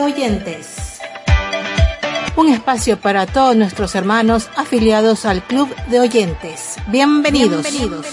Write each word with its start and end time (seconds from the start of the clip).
Oyentes. 0.00 1.00
Un 2.36 2.48
espacio 2.48 3.00
para 3.00 3.26
todos 3.26 3.56
nuestros 3.56 3.94
hermanos 3.94 4.48
afiliados 4.56 5.24
al 5.24 5.42
Club 5.42 5.74
de 5.88 6.00
Oyentes. 6.00 6.76
Bienvenidos. 6.86 7.62
Bienvenidos. 7.70 8.06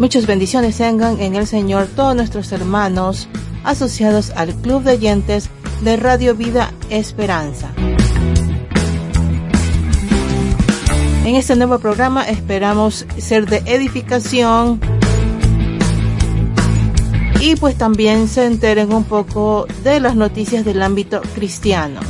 Muchas 0.00 0.26
bendiciones 0.26 0.78
tengan 0.78 1.20
en 1.20 1.34
el 1.34 1.46
Señor 1.46 1.86
todos 1.94 2.16
nuestros 2.16 2.50
hermanos 2.52 3.28
asociados 3.64 4.30
al 4.30 4.54
Club 4.54 4.82
de 4.82 4.92
Oyentes 4.92 5.50
de 5.82 5.98
Radio 5.98 6.34
Vida 6.34 6.72
Esperanza. 6.88 7.68
En 11.26 11.34
este 11.36 11.54
nuevo 11.54 11.78
programa 11.80 12.26
esperamos 12.26 13.04
ser 13.18 13.44
de 13.44 13.58
edificación 13.66 14.80
y 17.38 17.56
pues 17.56 17.76
también 17.76 18.26
se 18.26 18.46
enteren 18.46 18.94
un 18.94 19.04
poco 19.04 19.66
de 19.84 20.00
las 20.00 20.16
noticias 20.16 20.64
del 20.64 20.80
ámbito 20.80 21.20
cristiano. 21.34 22.00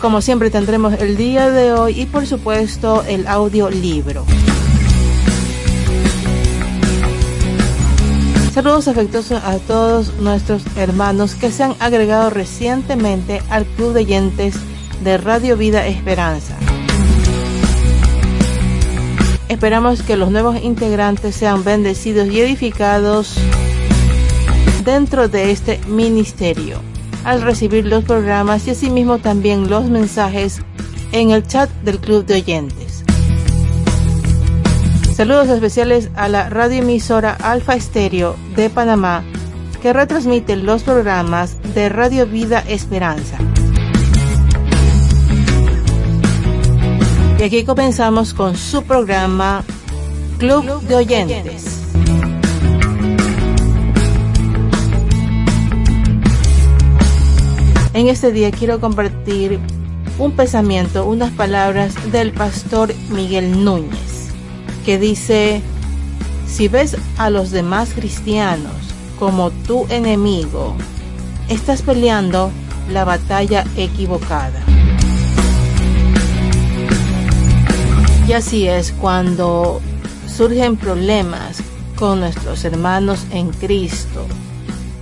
Como 0.00 0.22
siempre 0.22 0.48
tendremos 0.48 0.94
el 0.94 1.18
día 1.18 1.50
de 1.50 1.74
hoy 1.74 2.00
y 2.00 2.06
por 2.06 2.26
supuesto 2.26 3.04
el 3.06 3.26
audio 3.26 3.68
libro. 3.68 4.24
Saludos 8.52 8.86
afectuosos 8.86 9.42
a 9.42 9.56
todos 9.60 10.12
nuestros 10.18 10.62
hermanos 10.76 11.34
que 11.34 11.50
se 11.50 11.62
han 11.62 11.74
agregado 11.80 12.28
recientemente 12.28 13.40
al 13.48 13.64
Club 13.64 13.94
de 13.94 14.00
Oyentes 14.00 14.56
de 15.02 15.16
Radio 15.16 15.56
Vida 15.56 15.86
Esperanza. 15.86 16.54
Esperamos 19.48 20.02
que 20.02 20.18
los 20.18 20.30
nuevos 20.30 20.62
integrantes 20.62 21.34
sean 21.34 21.64
bendecidos 21.64 22.28
y 22.28 22.40
edificados 22.40 23.36
dentro 24.84 25.28
de 25.28 25.50
este 25.50 25.80
ministerio 25.88 26.78
al 27.24 27.40
recibir 27.40 27.86
los 27.86 28.04
programas 28.04 28.66
y 28.66 28.72
asimismo 28.72 29.16
también 29.16 29.70
los 29.70 29.88
mensajes 29.88 30.60
en 31.12 31.30
el 31.30 31.46
chat 31.46 31.70
del 31.84 31.98
Club 31.98 32.26
de 32.26 32.34
Oyentes. 32.34 32.91
Saludos 35.14 35.50
especiales 35.50 36.08
a 36.16 36.26
la 36.28 36.48
radioemisora 36.48 37.34
Alfa 37.34 37.74
Estéreo 37.74 38.34
de 38.56 38.70
Panamá 38.70 39.22
que 39.82 39.92
retransmite 39.92 40.56
los 40.56 40.84
programas 40.84 41.58
de 41.74 41.90
Radio 41.90 42.26
Vida 42.26 42.64
Esperanza. 42.66 43.36
Y 47.38 47.42
aquí 47.42 47.64
comenzamos 47.64 48.32
con 48.32 48.56
su 48.56 48.84
programa 48.84 49.64
Club 50.38 50.80
de 50.82 50.94
Oyentes. 50.94 51.82
En 57.92 58.08
este 58.08 58.32
día 58.32 58.50
quiero 58.50 58.80
compartir 58.80 59.60
un 60.18 60.32
pensamiento, 60.32 61.04
unas 61.04 61.32
palabras 61.32 61.94
del 62.12 62.32
pastor 62.32 62.94
Miguel 63.10 63.62
Núñez 63.62 64.11
que 64.84 64.98
dice, 64.98 65.62
si 66.46 66.68
ves 66.68 66.96
a 67.16 67.30
los 67.30 67.50
demás 67.50 67.90
cristianos 67.94 68.74
como 69.18 69.50
tu 69.50 69.86
enemigo, 69.88 70.74
estás 71.48 71.82
peleando 71.82 72.50
la 72.90 73.04
batalla 73.04 73.64
equivocada. 73.76 74.60
Y 78.26 78.32
así 78.32 78.68
es 78.68 78.92
cuando 78.92 79.80
surgen 80.26 80.76
problemas 80.76 81.58
con 81.96 82.20
nuestros 82.20 82.64
hermanos 82.64 83.26
en 83.32 83.50
Cristo 83.50 84.26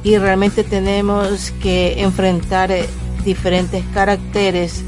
y 0.02 0.16
realmente 0.18 0.64
tenemos 0.64 1.52
que 1.62 2.02
enfrentar 2.02 2.70
diferentes 3.24 3.84
caracteres 3.92 4.82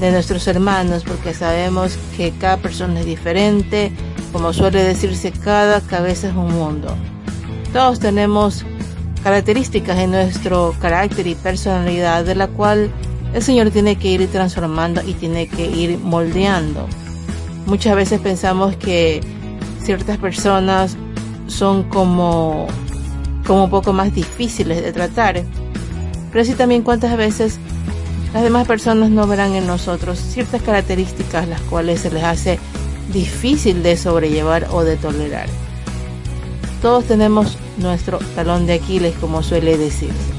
de 0.00 0.10
nuestros 0.10 0.46
hermanos 0.48 1.04
porque 1.04 1.32
sabemos 1.32 1.96
que 2.16 2.32
cada 2.32 2.56
persona 2.56 3.00
es 3.00 3.06
diferente, 3.06 3.92
como 4.32 4.52
suele 4.52 4.82
decirse, 4.82 5.30
cada 5.30 5.80
cabeza 5.80 6.28
es 6.28 6.34
un 6.34 6.52
mundo. 6.52 6.94
Todos 7.72 8.00
tenemos 8.00 8.64
características 9.22 9.98
en 9.98 10.12
nuestro 10.12 10.74
carácter 10.80 11.26
y 11.26 11.34
personalidad 11.34 12.24
de 12.24 12.34
la 12.34 12.48
cual 12.48 12.90
el 13.34 13.42
Señor 13.42 13.70
tiene 13.70 13.96
que 13.96 14.08
ir 14.08 14.26
transformando 14.28 15.02
y 15.06 15.14
tiene 15.14 15.46
que 15.46 15.66
ir 15.66 15.98
moldeando. 15.98 16.86
Muchas 17.66 17.94
veces 17.94 18.20
pensamos 18.20 18.76
que 18.76 19.20
ciertas 19.80 20.18
personas 20.18 20.96
son 21.46 21.84
como, 21.84 22.66
como 23.46 23.64
un 23.64 23.70
poco 23.70 23.92
más 23.92 24.14
difíciles 24.14 24.82
de 24.82 24.92
tratar. 24.92 25.42
Pero 26.30 26.42
así 26.42 26.54
también 26.54 26.82
cuántas 26.82 27.16
veces 27.16 27.58
las 28.32 28.42
demás 28.42 28.66
personas 28.66 29.10
no 29.10 29.26
verán 29.26 29.54
en 29.54 29.66
nosotros 29.66 30.18
ciertas 30.18 30.62
características 30.62 31.46
las 31.48 31.60
cuales 31.62 32.00
se 32.00 32.10
les 32.10 32.24
hace 32.24 32.58
difícil 33.12 33.82
de 33.82 33.96
sobrellevar 33.96 34.68
o 34.70 34.84
de 34.84 34.96
tolerar. 34.96 35.48
Todos 36.80 37.04
tenemos 37.04 37.56
nuestro 37.78 38.18
talón 38.34 38.66
de 38.66 38.74
Aquiles, 38.74 39.14
como 39.20 39.42
suele 39.42 39.76
decirse. 39.78 40.32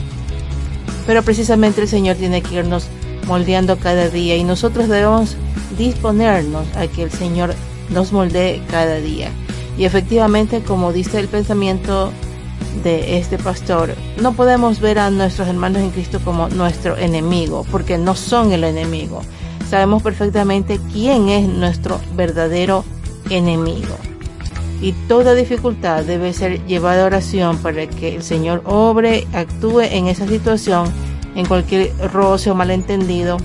Pero 1.05 1.23
precisamente 1.23 1.81
el 1.81 1.87
Señor 1.87 2.17
tiene 2.17 2.41
que 2.41 2.55
irnos 2.55 2.87
moldeando 3.27 3.77
cada 3.77 4.09
día 4.09 4.35
y 4.35 4.43
nosotros 4.43 4.89
debemos 4.89 5.35
disponernos 5.77 6.67
a 6.75 6.87
que 6.87 7.03
el 7.03 7.11
Señor 7.11 7.53
nos 7.89 8.11
moldee 8.11 8.61
cada 8.69 8.97
día. 8.97 9.29
Y 9.77 9.85
efectivamente, 9.85 10.61
como 10.61 10.93
dice 10.93 11.19
el 11.19 11.27
pensamiento 11.27 12.11
de 12.83 13.17
este 13.17 13.37
pastor, 13.37 13.95
no 14.21 14.33
podemos 14.33 14.79
ver 14.79 14.99
a 14.99 15.09
nuestros 15.09 15.47
hermanos 15.47 15.81
en 15.81 15.91
Cristo 15.91 16.19
como 16.23 16.49
nuestro 16.49 16.97
enemigo, 16.97 17.65
porque 17.71 17.97
no 17.97 18.15
son 18.15 18.51
el 18.51 18.63
enemigo 18.63 19.21
sabemos 19.73 20.03
perfectamente 20.03 20.79
quién 20.91 21.29
es 21.29 21.47
nuestro 21.47 21.99
verdadero 22.15 22.85
enemigo. 23.31 23.97
Y 24.79 24.91
toda 25.07 25.33
dificultad 25.33 26.03
debe 26.03 26.31
ser 26.31 26.63
llevada 26.67 27.01
a 27.01 27.05
oración 27.07 27.57
para 27.57 27.87
que 27.87 28.13
el 28.13 28.21
Señor 28.21 28.61
obre, 28.65 29.25
actúe 29.33 29.81
en 29.81 30.05
esa 30.05 30.27
situación, 30.27 30.93
en 31.33 31.47
cualquier 31.47 31.91
roce 32.13 32.51
o 32.51 32.55
malentendido 32.55 33.37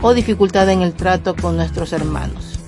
o 0.00 0.14
dificultad 0.14 0.70
en 0.70 0.80
el 0.80 0.94
trato 0.94 1.36
con 1.36 1.58
nuestros 1.58 1.92
hermanos. 1.92 2.58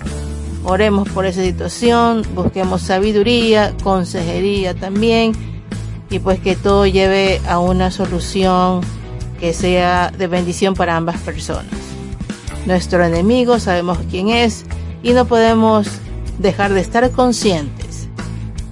Oremos 0.62 1.08
por 1.08 1.24
esa 1.24 1.42
situación, 1.42 2.26
busquemos 2.34 2.82
sabiduría, 2.82 3.74
consejería 3.82 4.74
también, 4.74 5.32
y 6.10 6.18
pues 6.18 6.40
que 6.40 6.56
todo 6.56 6.86
lleve 6.86 7.40
a 7.48 7.58
una 7.58 7.90
solución 7.90 8.82
que 9.40 9.54
sea 9.54 10.10
de 10.10 10.26
bendición 10.26 10.74
para 10.74 10.94
ambas 10.94 11.16
personas 11.22 11.87
nuestro 12.68 13.02
enemigo, 13.02 13.58
sabemos 13.58 13.98
quién 14.10 14.28
es 14.28 14.64
y 15.02 15.12
no 15.12 15.26
podemos 15.26 15.88
dejar 16.38 16.72
de 16.72 16.80
estar 16.80 17.10
conscientes 17.10 18.08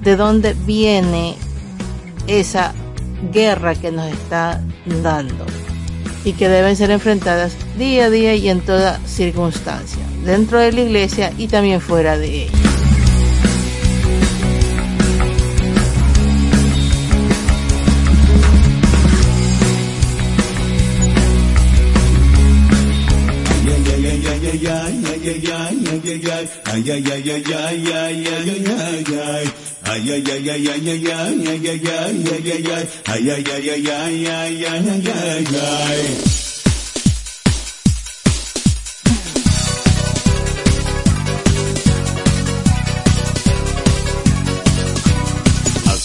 de 0.02 0.16
dónde 0.16 0.54
viene 0.66 1.34
esa 2.28 2.72
guerra 3.32 3.74
que 3.74 3.90
nos 3.90 4.06
está 4.12 4.62
dando 5.02 5.44
y 6.24 6.32
que 6.34 6.48
deben 6.48 6.76
ser 6.76 6.90
enfrentadas 6.90 7.56
día 7.78 8.04
a 8.04 8.10
día 8.10 8.34
y 8.34 8.48
en 8.48 8.60
toda 8.60 9.00
circunstancia, 9.06 10.02
dentro 10.24 10.58
de 10.58 10.72
la 10.72 10.80
iglesia 10.82 11.32
y 11.38 11.48
también 11.48 11.80
fuera 11.80 12.18
de 12.18 12.44
ella. 12.44 12.65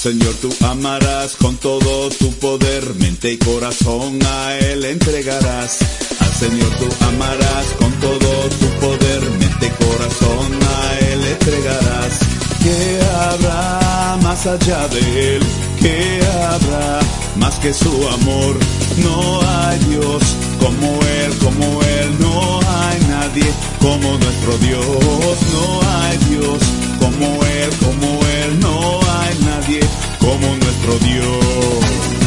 Señor 0.01 0.33
tú 0.41 0.49
amarás 0.65 1.35
con 1.35 1.57
todo 1.57 2.09
tu 2.09 2.31
poder, 2.39 2.95
mente 2.95 3.33
y 3.33 3.37
corazón 3.37 4.17
a 4.25 4.57
Él 4.57 4.83
entregarás 4.85 6.00
Señor 6.41 6.71
tú 6.79 6.87
amarás 7.05 7.67
con 7.77 7.91
todo 7.99 8.49
tu 8.59 8.67
poder, 8.79 9.21
mente 9.39 9.67
y 9.67 9.85
corazón 9.85 10.49
a 10.75 10.97
Él 10.97 11.23
entregarás. 11.23 12.19
¿Qué 12.63 12.99
habrá 13.27 14.17
más 14.23 14.47
allá 14.47 14.87
de 14.87 15.35
Él? 15.35 15.43
¿Qué 15.79 16.19
habrá 16.49 16.99
más 17.35 17.59
que 17.59 17.71
su 17.71 17.91
amor? 18.07 18.57
No 19.03 19.39
hay 19.51 19.77
Dios 19.91 20.23
como 20.59 20.99
Él, 21.21 21.31
como 21.43 21.83
Él, 21.83 22.09
no 22.19 22.59
hay 22.59 22.99
nadie 23.01 23.45
como 23.79 24.17
nuestro 24.17 24.57
Dios. 24.57 25.37
No 25.53 25.79
hay 25.93 26.17
Dios 26.31 26.59
como 26.99 27.45
Él, 27.45 27.69
como 27.85 28.19
Él, 28.41 28.59
no 28.61 28.99
hay 29.19 29.37
nadie 29.45 29.79
como 30.19 30.55
nuestro 30.55 30.97
Dios 31.05 32.20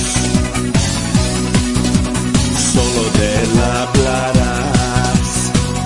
solo 2.75 3.03
de 3.19 3.26
él 3.43 3.53
hablarás 3.81 5.29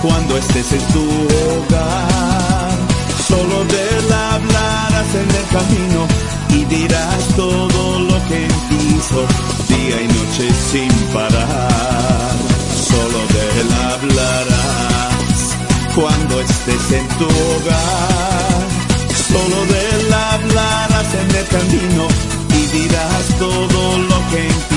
cuando 0.01 0.37
estés 0.37 0.71
en 0.73 0.85
tu 0.93 1.05
hogar. 1.43 2.71
Solo 3.27 3.57
de 3.73 3.81
él 3.97 4.11
hablarás 4.11 5.09
en 5.21 5.29
el 5.39 5.47
camino 5.57 6.01
y 6.57 6.65
dirás 6.75 7.21
todo 7.35 7.99
lo 7.99 8.17
que 8.29 8.41
hizo 8.87 9.21
día 9.69 9.97
y 10.01 10.07
noche 10.07 10.45
sin 10.71 10.91
parar. 11.13 12.35
Solo 12.91 13.19
de 13.35 13.43
él 13.61 13.69
hablarás 13.91 15.39
cuando 15.95 16.41
estés 16.41 16.91
en 16.99 17.07
tu 17.19 17.25
hogar. 17.25 18.61
Solo 19.29 19.57
de 19.71 19.79
él 19.95 20.13
hablarás 20.31 21.09
en 21.21 21.29
el 21.41 21.47
camino 21.57 22.03
y 22.57 22.61
dirás 22.77 23.25
todo 23.37 23.97
lo 24.09 24.17
que 24.31 24.68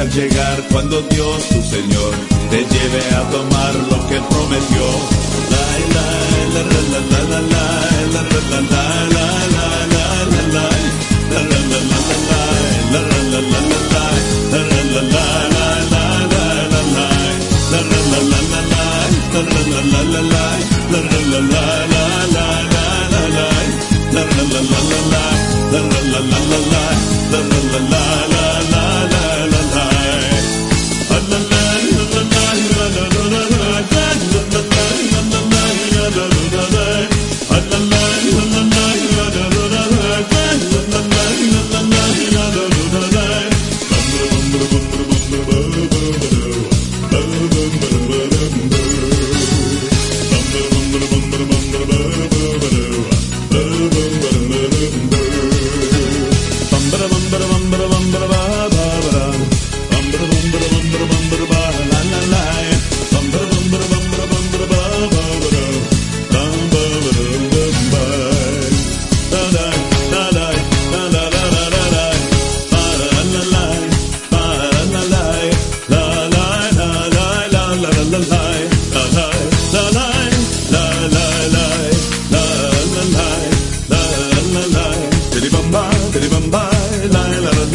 al 0.00 0.10
llegar 0.12 0.62
cuando 0.70 1.02
Dios 1.02 1.48
tu 1.48 1.62
Señor 1.62 2.14
te 2.50 2.58
lleve 2.58 3.14
a 3.16 3.30
tomar 3.30 3.74
lo 3.74 4.06
que 4.06 4.20
prometió. 4.20 4.84
La, 5.50 5.64
la, 5.94 6.62
la, 6.62 7.30
la, 7.30 7.40
la, 7.40 7.68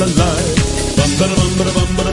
alive. 0.03 0.55
Bum, 0.97 1.11
ba, 1.19 1.25
bum, 1.35 1.51
ba, 1.57 1.65
bum, 1.75 1.95
ba, 1.95 2.12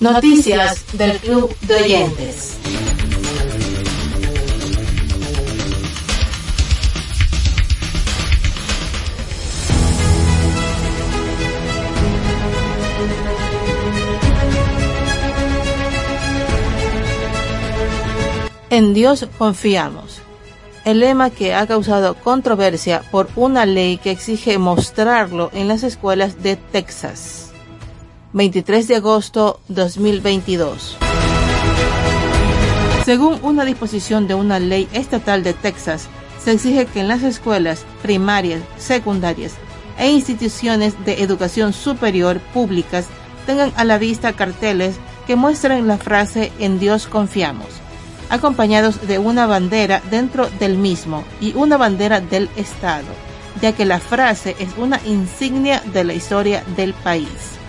Noticias 0.00 0.86
del 0.94 1.18
Club 1.18 1.54
de 1.60 1.74
Oyentes. 1.74 2.56
En 18.70 18.94
Dios 18.94 19.26
confiamos. 19.36 20.22
El 20.86 21.00
lema 21.00 21.28
que 21.28 21.54
ha 21.54 21.66
causado 21.66 22.14
controversia 22.14 23.02
por 23.10 23.28
una 23.36 23.66
ley 23.66 23.98
que 23.98 24.12
exige 24.12 24.56
mostrarlo 24.56 25.50
en 25.52 25.68
las 25.68 25.82
escuelas 25.82 26.42
de 26.42 26.56
Texas. 26.56 27.39
23 28.32 28.86
de 28.86 28.96
agosto 28.96 29.60
2022. 29.68 30.98
Según 33.04 33.40
una 33.42 33.64
disposición 33.64 34.28
de 34.28 34.34
una 34.34 34.60
ley 34.60 34.88
estatal 34.92 35.42
de 35.42 35.52
Texas, 35.52 36.08
se 36.42 36.52
exige 36.52 36.86
que 36.86 37.00
en 37.00 37.08
las 37.08 37.24
escuelas 37.24 37.84
primarias, 38.02 38.62
secundarias 38.78 39.54
e 39.98 40.10
instituciones 40.10 40.94
de 41.04 41.22
educación 41.22 41.72
superior 41.72 42.38
públicas 42.54 43.06
tengan 43.46 43.72
a 43.76 43.84
la 43.84 43.98
vista 43.98 44.32
carteles 44.32 44.94
que 45.26 45.34
muestren 45.34 45.88
la 45.88 45.98
frase 45.98 46.52
En 46.60 46.78
Dios 46.78 47.08
confiamos, 47.08 47.68
acompañados 48.30 49.08
de 49.08 49.18
una 49.18 49.46
bandera 49.46 50.02
dentro 50.08 50.48
del 50.60 50.78
mismo 50.78 51.24
y 51.40 51.52
una 51.56 51.76
bandera 51.76 52.20
del 52.20 52.48
Estado, 52.54 53.08
ya 53.60 53.72
que 53.72 53.84
la 53.84 53.98
frase 53.98 54.54
es 54.60 54.68
una 54.78 55.00
insignia 55.04 55.82
de 55.92 56.04
la 56.04 56.14
historia 56.14 56.62
del 56.76 56.94
país. 56.94 57.59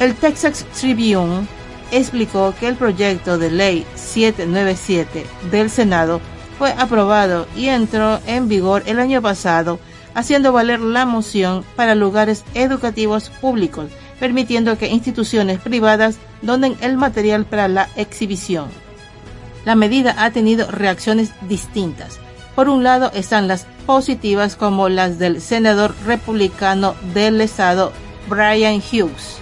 El 0.00 0.14
Texas 0.14 0.66
Tribune 0.78 1.46
explicó 1.92 2.52
que 2.58 2.66
el 2.66 2.74
proyecto 2.74 3.38
de 3.38 3.50
ley 3.50 3.86
797 3.94 5.24
del 5.50 5.70
Senado 5.70 6.20
fue 6.58 6.72
aprobado 6.72 7.46
y 7.56 7.68
entró 7.68 8.20
en 8.26 8.48
vigor 8.48 8.82
el 8.86 8.98
año 8.98 9.22
pasado, 9.22 9.78
haciendo 10.14 10.52
valer 10.52 10.80
la 10.80 11.06
moción 11.06 11.64
para 11.76 11.94
lugares 11.94 12.44
educativos 12.54 13.28
públicos, 13.28 13.90
permitiendo 14.18 14.78
que 14.78 14.88
instituciones 14.88 15.60
privadas 15.60 16.18
donen 16.42 16.76
el 16.80 16.96
material 16.96 17.44
para 17.44 17.68
la 17.68 17.88
exhibición. 17.96 18.68
La 19.64 19.74
medida 19.74 20.14
ha 20.18 20.30
tenido 20.30 20.70
reacciones 20.70 21.30
distintas. 21.48 22.18
Por 22.54 22.68
un 22.68 22.84
lado 22.84 23.10
están 23.14 23.48
las 23.48 23.66
positivas 23.86 24.56
como 24.56 24.88
las 24.88 25.18
del 25.18 25.40
senador 25.40 25.94
republicano 26.04 26.94
del 27.14 27.40
estado 27.40 27.92
Brian 28.28 28.76
Hughes, 28.76 29.38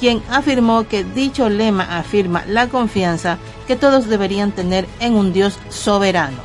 quien 0.00 0.20
afirmó 0.30 0.88
que 0.88 1.04
dicho 1.04 1.50
lema 1.50 1.98
afirma 1.98 2.42
la 2.48 2.68
confianza 2.68 3.36
que 3.68 3.76
todos 3.76 4.08
deberían 4.08 4.50
tener 4.50 4.88
en 4.98 5.14
un 5.14 5.34
Dios 5.34 5.58
soberano. 5.68 6.38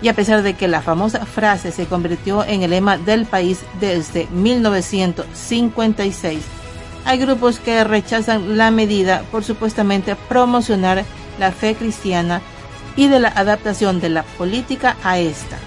Y 0.00 0.08
a 0.08 0.14
pesar 0.14 0.42
de 0.42 0.54
que 0.54 0.68
la 0.68 0.80
famosa 0.80 1.26
frase 1.26 1.72
se 1.72 1.84
convirtió 1.86 2.44
en 2.44 2.62
el 2.62 2.70
lema 2.70 2.96
del 2.96 3.26
país 3.26 3.64
desde 3.80 4.28
1956, 4.28 6.38
hay 7.04 7.18
grupos 7.18 7.58
que 7.58 7.84
rechazan 7.84 8.56
la 8.56 8.70
medida 8.70 9.24
por 9.30 9.44
supuestamente 9.44 10.16
promocionar 10.16 11.04
la 11.38 11.52
fe 11.52 11.74
cristiana 11.74 12.40
y 12.96 13.08
de 13.08 13.20
la 13.20 13.28
adaptación 13.28 14.00
de 14.00 14.08
la 14.10 14.22
política 14.22 14.96
a 15.02 15.18
esta. 15.18 15.58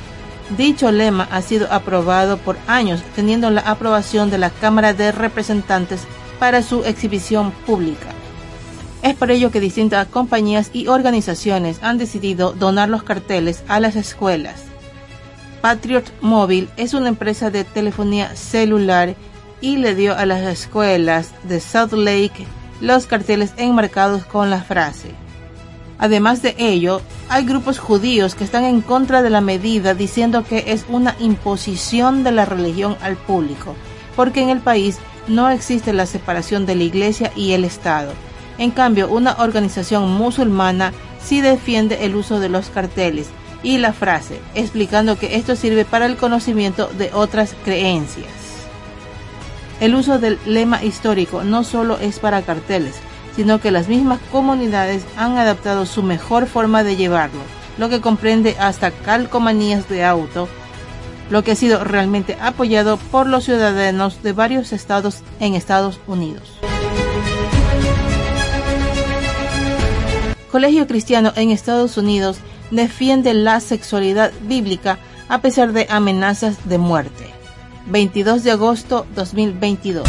Dicho 0.58 0.92
lema 0.92 1.28
ha 1.32 1.42
sido 1.42 1.72
aprobado 1.72 2.38
por 2.38 2.58
años, 2.68 3.02
teniendo 3.16 3.50
la 3.50 3.62
aprobación 3.62 4.30
de 4.30 4.38
la 4.38 4.50
Cámara 4.50 4.94
de 4.94 5.12
Representantes 5.12 6.02
para 6.44 6.62
su 6.62 6.84
exhibición 6.84 7.52
pública. 7.66 8.10
Es 9.02 9.16
por 9.16 9.32
ello 9.32 9.50
que 9.50 9.62
distintas 9.62 10.08
compañías 10.08 10.72
y 10.74 10.88
organizaciones 10.88 11.80
han 11.82 11.98
decidido 11.98 12.52
donar 12.52 12.90
los 12.90 13.04
carteles 13.04 13.64
a 13.70 13.80
las 13.80 13.96
escuelas. 13.96 14.66
Patriot 15.62 16.04
Mobile 16.20 16.68
es 16.76 16.94
una 16.94 17.08
empresa 17.08 17.50
de 17.50 17.64
telefonía 17.64 18.36
celular 18.36 19.16
y 19.62 19.78
le 19.78 19.96
dio 19.96 20.18
a 20.18 20.26
las 20.26 20.42
escuelas 20.42 21.32
de 21.44 21.62
South 21.62 21.94
Lake 21.94 22.46
los 22.82 23.06
carteles 23.06 23.54
enmarcados 23.56 24.26
con 24.26 24.50
la 24.50 24.62
frase. 24.64 25.12
Además 25.98 26.42
de 26.42 26.56
ello, 26.58 27.02
hay 27.30 27.46
grupos 27.46 27.80
judíos 27.80 28.36
que 28.36 28.44
están 28.44 28.66
en 28.66 28.82
contra 28.82 29.22
de 29.22 29.30
la 29.30 29.40
medida 29.40 29.94
diciendo 29.94 30.44
que 30.44 30.66
es 30.74 30.84
una 30.90 31.16
imposición 31.22 32.26
de 32.26 32.34
la 32.34 32.44
religión 32.44 32.98
al 33.02 33.16
público, 33.16 33.78
porque 34.16 34.42
en 34.42 34.50
el 34.50 34.60
país 34.60 35.00
no 35.28 35.50
existe 35.50 35.94
la 35.94 36.06
separación 36.06 36.66
de 36.66 36.76
la 36.76 36.84
iglesia 36.84 37.32
y 37.36 37.54
el 37.54 37.64
Estado. 37.64 38.14
En 38.58 38.72
cambio, 38.72 39.10
una 39.10 39.34
organización 39.40 40.12
musulmana 40.12 40.94
sí 41.24 41.42
defiende 41.42 42.06
el 42.06 42.16
uso 42.16 42.40
de 42.40 42.50
los 42.50 42.70
carteles 42.70 43.28
y 43.64 43.78
la 43.78 43.94
frase, 43.94 44.40
explicando 44.56 45.18
que 45.18 45.38
esto 45.38 45.56
sirve 45.56 45.86
para 45.86 46.06
el 46.06 46.18
conocimiento 46.18 46.88
de 46.98 47.12
otras 47.14 47.56
creencias. 47.64 48.28
El 49.80 49.96
uso 49.96 50.20
del 50.20 50.38
lema 50.46 50.84
histórico 50.84 51.44
no 51.44 51.64
solo 51.64 51.98
es 51.98 52.20
para 52.20 52.42
carteles, 52.44 52.96
sino 53.36 53.60
que 53.60 53.72
las 53.72 53.88
mismas 53.88 54.20
comunidades 54.32 55.04
han 55.18 55.38
adaptado 55.38 55.86
su 55.86 56.04
mejor 56.04 56.46
forma 56.46 56.84
de 56.84 56.96
llevarlo, 56.96 57.42
lo 57.78 57.90
que 57.90 58.02
comprende 58.02 58.56
hasta 58.60 58.92
calcomanías 58.92 59.90
de 59.90 60.06
auto, 60.06 60.48
lo 61.30 61.44
que 61.44 61.52
ha 61.52 61.56
sido 61.56 61.84
realmente 61.84 62.38
apoyado 62.42 62.98
por 62.98 63.28
los 63.28 63.46
ciudadanos 63.46 64.22
de 64.24 64.34
varios 64.34 64.74
estados 64.74 65.22
en 65.40 65.56
Estados 65.56 66.00
Unidos. 66.08 66.60
Colegio 70.52 70.86
Cristiano 70.86 71.34
en 71.36 71.50
Estados 71.50 71.98
Unidos 71.98 72.38
defiende 72.70 73.34
la 73.34 73.60
sexualidad 73.60 74.32
bíblica 74.42 75.00
a 75.28 75.42
pesar 75.42 75.74
de 75.74 75.88
amenazas 75.90 76.70
de 76.70 76.78
muerte. 76.78 77.26
22 77.88 78.44
de 78.44 78.52
agosto 78.52 79.06
2022. 79.16 80.08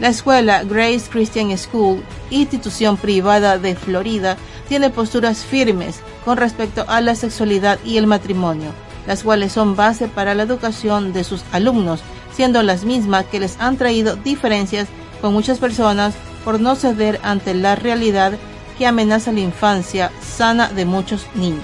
La 0.00 0.08
escuela 0.08 0.62
Grace 0.64 1.08
Christian 1.10 1.56
School, 1.56 2.02
institución 2.30 2.96
privada 2.96 3.58
de 3.58 3.74
Florida, 3.74 4.36
tiene 4.68 4.90
posturas 4.90 5.44
firmes 5.44 6.00
con 6.26 6.36
respecto 6.36 6.84
a 6.88 7.00
la 7.00 7.14
sexualidad 7.14 7.78
y 7.84 7.98
el 7.98 8.08
matrimonio, 8.08 8.72
las 9.06 9.22
cuales 9.22 9.52
son 9.52 9.76
base 9.76 10.08
para 10.08 10.34
la 10.34 10.42
educación 10.42 11.12
de 11.12 11.22
sus 11.22 11.44
alumnos, 11.52 12.00
siendo 12.34 12.64
las 12.64 12.84
mismas 12.84 13.26
que 13.26 13.38
les 13.38 13.58
han 13.60 13.76
traído 13.76 14.16
diferencias 14.16 14.88
con 15.20 15.32
muchas 15.32 15.60
personas 15.60 16.14
por 16.44 16.60
no 16.60 16.74
ceder 16.74 17.20
ante 17.22 17.54
la 17.54 17.76
realidad 17.76 18.32
que 18.76 18.88
amenaza 18.88 19.30
la 19.30 19.38
infancia 19.38 20.10
sana 20.20 20.68
de 20.68 20.84
muchos 20.84 21.26
niños. 21.36 21.62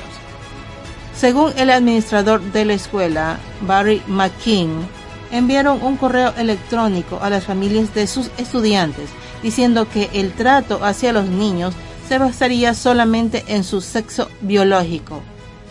Según 1.12 1.52
el 1.57 1.69
administrador 1.69 2.40
de 2.40 2.64
la 2.64 2.75
escuela, 2.75 3.40
Barry 3.62 4.00
McKean, 4.07 4.87
enviaron 5.33 5.83
un 5.83 5.97
correo 5.97 6.33
electrónico 6.38 7.19
a 7.21 7.31
las 7.31 7.45
familias 7.45 7.92
de 7.95 8.07
sus 8.07 8.31
estudiantes 8.38 9.11
diciendo 9.42 9.88
que 9.92 10.09
el 10.12 10.33
trato 10.33 10.85
hacia 10.85 11.12
los 11.12 11.26
niños 11.26 11.75
se 12.12 12.19
basaría 12.19 12.75
solamente 12.75 13.42
en 13.47 13.64
su 13.64 13.81
sexo 13.81 14.28
biológico 14.42 15.23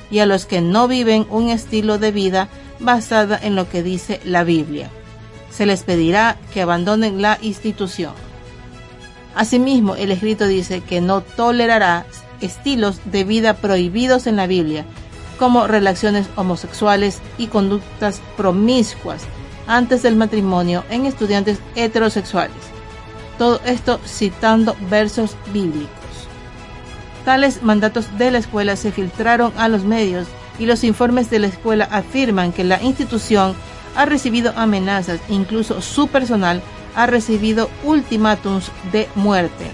y 0.09 0.17
a 0.17 0.25
los 0.25 0.47
que 0.47 0.59
no 0.59 0.87
viven 0.87 1.27
un 1.29 1.49
estilo 1.51 1.99
de 1.99 2.11
vida 2.11 2.49
basada 2.79 3.39
en 3.39 3.55
lo 3.55 3.69
que 3.69 3.83
dice 3.83 4.19
la 4.23 4.43
Biblia. 4.43 4.89
Se 5.51 5.67
les 5.67 5.83
pedirá 5.83 6.39
que 6.51 6.63
abandonen 6.63 7.21
la 7.21 7.37
institución. 7.43 8.13
Asimismo, 9.35 9.95
el 9.95 10.11
escrito 10.11 10.47
dice 10.47 10.81
que 10.81 10.99
no 10.99 11.21
tolerará 11.21 12.07
estilos 12.41 13.01
de 13.05 13.23
vida 13.23 13.57
prohibidos 13.57 14.25
en 14.25 14.35
la 14.35 14.47
Biblia, 14.47 14.83
como 15.37 15.67
relaciones 15.67 16.25
homosexuales 16.37 17.19
y 17.37 17.49
conductas 17.49 18.19
promiscuas 18.35 19.21
antes 19.67 20.01
del 20.01 20.15
matrimonio 20.15 20.85
en 20.89 21.05
estudiantes 21.05 21.59
heterosexuales. 21.75 22.57
Todo 23.37 23.61
esto 23.63 23.99
citando 24.07 24.75
versos 24.89 25.35
bíblicos. 25.53 26.00
Tales 27.25 27.61
mandatos 27.61 28.17
de 28.17 28.31
la 28.31 28.39
escuela 28.39 28.75
se 28.75 28.91
filtraron 28.91 29.53
a 29.57 29.67
los 29.67 29.83
medios 29.83 30.27
y 30.57 30.65
los 30.65 30.83
informes 30.83 31.29
de 31.29 31.39
la 31.39 31.47
escuela 31.47 31.87
afirman 31.91 32.51
que 32.51 32.63
la 32.63 32.81
institución 32.81 33.55
ha 33.95 34.05
recibido 34.05 34.53
amenazas, 34.55 35.19
incluso 35.29 35.81
su 35.81 36.07
personal 36.07 36.61
ha 36.95 37.05
recibido 37.05 37.69
ultimátums 37.83 38.71
de 38.91 39.07
muerte. 39.15 39.71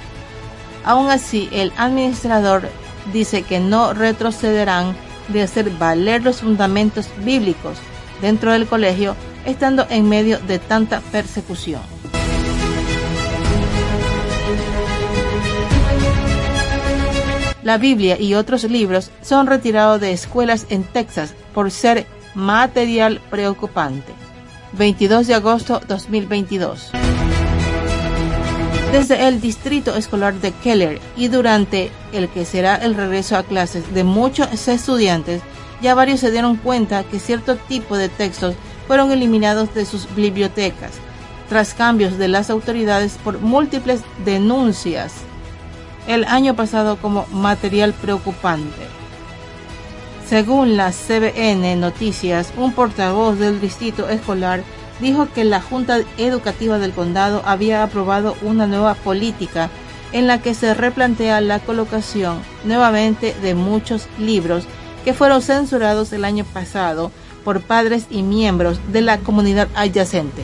Aún 0.84 1.10
así, 1.10 1.50
el 1.52 1.72
administrador 1.78 2.70
dice 3.12 3.44
que 3.44 3.60
no 3.60 3.94
retrocederán 3.94 4.96
de 5.28 5.42
hacer 5.42 5.70
valer 5.72 6.24
los 6.24 6.42
fundamentos 6.42 7.10
bíblicos 7.24 7.78
dentro 8.22 8.52
del 8.52 8.68
colegio, 8.68 9.16
estando 9.46 9.86
en 9.90 10.08
medio 10.08 10.40
de 10.40 10.60
tanta 10.60 11.02
persecución. 11.12 11.82
La 17.68 17.78
Biblia 17.78 18.18
y 18.18 18.34
otros 18.34 18.64
libros 18.64 19.12
son 19.22 19.46
retirados 19.46 20.00
de 20.00 20.14
escuelas 20.14 20.68
en 20.70 20.86
Texas 20.86 21.34
por 21.54 21.70
ser 21.70 22.08
material 22.34 23.20
preocupante. 23.30 24.14
22 24.72 25.28
de 25.28 25.34
agosto 25.34 25.82
2022. 25.86 26.92
Desde 28.94 29.28
el 29.28 29.42
distrito 29.42 29.98
escolar 29.98 30.36
de 30.36 30.54
Keller 30.54 31.02
y 31.18 31.28
durante 31.28 31.92
el 32.14 32.30
que 32.30 32.46
será 32.46 32.78
el 32.78 32.96
regreso 32.96 33.36
a 33.36 33.44
clases 33.44 33.94
de 33.94 34.06
muchos 34.06 34.70
estudiantes, 34.70 35.42
ya 35.82 35.94
varios 35.94 36.22
se 36.22 36.32
dieron 36.32 36.56
cuenta 36.56 37.04
que 37.04 37.20
cierto 37.20 37.58
tipo 37.58 37.98
de 37.98 38.08
textos 38.08 38.56
fueron 38.88 39.12
eliminados 39.12 39.76
de 39.76 39.86
sus 39.86 40.08
bibliotecas, 40.16 40.94
tras 41.50 41.74
cambios 41.74 42.18
de 42.18 42.30
las 42.30 42.50
autoridades 42.50 43.18
por 43.22 43.42
múltiples 43.42 44.04
denuncias 44.24 45.27
el 46.08 46.26
año 46.26 46.56
pasado 46.56 46.98
como 46.98 47.28
material 47.28 47.94
preocupante. 47.94 48.88
Según 50.28 50.76
la 50.76 50.92
CBN 50.92 51.76
Noticias, 51.80 52.52
un 52.58 52.74
portavoz 52.74 53.40
del 53.40 53.62
distrito 53.62 54.10
escolar 54.10 54.64
dijo 55.00 55.28
que 55.34 55.44
la 55.44 55.62
Junta 55.62 56.00
Educativa 56.18 56.80
del 56.80 56.92
Condado 56.92 57.42
había 57.46 57.84
aprobado 57.84 58.36
una 58.42 58.68
nueva 58.68 58.96
política 58.96 59.70
en 60.12 60.28
la 60.28 60.42
que 60.42 60.54
se 60.54 60.74
replantea 60.74 61.42
la 61.42 61.60
colocación 61.60 62.40
nuevamente 62.64 63.36
de 63.42 63.56
muchos 63.56 64.08
libros 64.18 64.66
que 65.04 65.14
fueron 65.14 65.42
censurados 65.42 66.12
el 66.14 66.26
año 66.26 66.46
pasado 66.46 67.12
por 67.44 67.62
padres 67.62 68.08
y 68.10 68.24
miembros 68.24 68.80
de 68.92 69.02
la 69.02 69.20
comunidad 69.20 69.70
adyacente. 69.76 70.44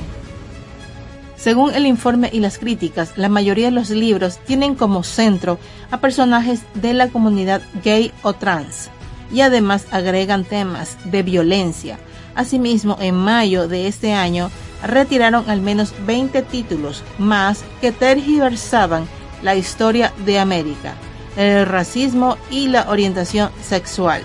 Según 1.43 1.75
el 1.75 1.86
informe 1.86 2.29
y 2.32 2.39
las 2.39 2.58
críticas, 2.58 3.17
la 3.17 3.27
mayoría 3.27 3.65
de 3.65 3.71
los 3.71 3.89
libros 3.89 4.39
tienen 4.45 4.75
como 4.75 5.03
centro 5.03 5.60
a 5.91 5.99
personajes 5.99 6.62
de 6.73 6.93
la 6.93 7.10
comunidad 7.10 7.62
gay 7.84 8.13
o 8.21 8.32
trans 8.32 8.89
y 9.29 9.41
además 9.41 9.86
agregan 9.91 10.45
temas 10.45 10.97
de 11.03 11.21
violencia. 11.21 11.99
Asimismo, 12.34 12.95
en 13.01 13.15
mayo 13.15 13.67
de 13.67 13.89
este 13.89 14.13
año 14.13 14.51
retiraron 14.84 15.49
al 15.49 15.60
menos 15.60 15.93
20 16.06 16.43
títulos 16.43 17.03
más 17.17 17.65
que 17.82 17.91
tergiversaban 17.91 19.06
la 19.41 19.58
historia 19.58 20.13
de 20.25 20.39
América, 20.39 20.93
el 21.36 21.65
racismo 21.65 22.38
y 22.51 22.69
la 22.69 22.89
orientación 22.89 23.51
sexual. 23.62 24.21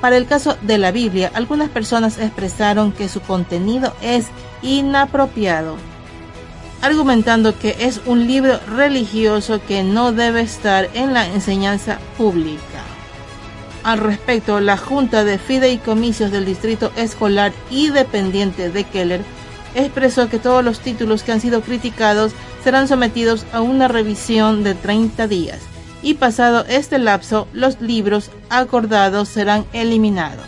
Para 0.00 0.16
el 0.16 0.26
caso 0.26 0.56
de 0.62 0.78
la 0.78 0.92
Biblia, 0.92 1.30
algunas 1.34 1.68
personas 1.68 2.16
expresaron 2.18 2.90
que 2.90 3.10
su 3.10 3.20
contenido 3.20 3.92
es 4.00 4.28
inapropiado 4.62 5.89
argumentando 6.82 7.58
que 7.58 7.76
es 7.80 8.00
un 8.06 8.26
libro 8.26 8.58
religioso 8.68 9.60
que 9.66 9.82
no 9.82 10.12
debe 10.12 10.40
estar 10.40 10.88
en 10.94 11.12
la 11.12 11.26
enseñanza 11.26 11.98
pública. 12.16 12.60
Al 13.82 13.98
respecto, 13.98 14.60
la 14.60 14.76
Junta 14.76 15.24
de 15.24 15.38
Fideicomisos 15.38 16.30
del 16.30 16.44
Distrito 16.44 16.92
Escolar 16.96 17.52
y 17.70 17.90
Dependiente 17.90 18.70
de 18.70 18.84
Keller 18.84 19.22
expresó 19.74 20.28
que 20.28 20.38
todos 20.38 20.64
los 20.64 20.80
títulos 20.80 21.22
que 21.22 21.32
han 21.32 21.40
sido 21.40 21.62
criticados 21.62 22.32
serán 22.62 22.88
sometidos 22.88 23.46
a 23.52 23.60
una 23.60 23.88
revisión 23.88 24.64
de 24.64 24.74
30 24.74 25.26
días 25.28 25.60
y 26.02 26.14
pasado 26.14 26.64
este 26.68 26.98
lapso 26.98 27.46
los 27.52 27.80
libros 27.80 28.30
acordados 28.48 29.28
serán 29.28 29.64
eliminados. 29.72 30.46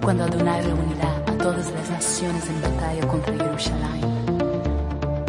Cuando 0.00 0.22
Adonai 0.22 0.62
reunirá 0.62 1.16
a 1.26 1.32
todas 1.38 1.72
las 1.72 1.90
naciones 1.90 2.48
en 2.48 2.62
batalla 2.62 3.08
contra 3.08 3.34
Jerusalén. 3.34 4.04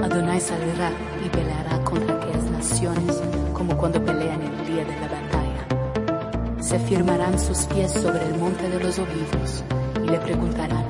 Adonai 0.04 0.40
saldrá 0.40 0.92
y 1.26 1.30
peleará 1.30 1.84
contra 1.84 2.18
aquellas 2.18 2.44
naciones 2.52 3.20
como 3.54 3.76
cuando 3.76 4.04
pelean 4.06 4.44
el 4.44 4.68
día 4.68 4.86
de 4.86 5.00
la 5.00 5.08
batalla. 5.08 6.62
Se 6.62 6.78
firmarán 6.78 7.40
sus 7.40 7.66
pies 7.66 7.94
sobre 7.94 8.28
el 8.28 8.38
monte 8.38 8.70
de 8.70 8.80
los 8.80 9.00
olivos 9.00 9.64
y 10.04 10.08
le 10.08 10.20
preguntarán, 10.20 10.86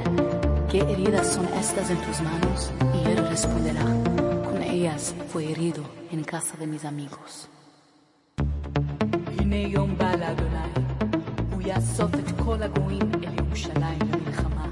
¿qué 0.70 0.80
heridas 0.80 1.26
son 1.26 1.48
estas 1.58 1.90
en 1.90 2.02
tus 2.02 2.20
manos? 2.20 2.72
Y 3.02 3.12
él 3.12 3.30
responderá, 3.30 3.86
con 4.44 4.62
ellas 4.62 5.16
fue 5.30 5.50
herido 5.50 5.86
en 6.12 6.22
casa 6.26 6.58
de 6.58 6.68
mis 6.68 6.84
amigos. 6.84 7.48
יאסוף 11.68 12.14
את 12.14 12.32
כל 12.46 12.64
הגויים 12.64 13.12
אל 13.24 13.34
ירושלים 13.40 14.00
למלחמה. 14.14 14.66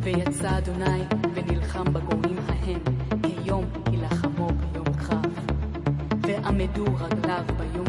ויצא 0.00 0.58
אדוני 0.58 1.02
ונלחם 1.34 1.84
בגויים 1.84 2.38
ההם, 2.48 2.80
כיום 3.22 3.64
יילחמו 3.92 4.48
ביום 4.48 4.86
קרב. 4.98 5.46
ועמדו 6.20 6.84
רגליו 6.84 7.44
ביום 7.58 7.79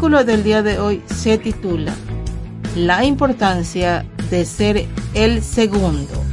artículo 0.00 0.24
del 0.24 0.42
día 0.42 0.62
de 0.62 0.78
hoy 0.78 1.02
se 1.14 1.36
titula 1.36 1.92
La 2.74 3.04
importancia 3.04 4.06
de 4.30 4.46
ser 4.46 4.86
el 5.12 5.42
segundo, 5.42 6.24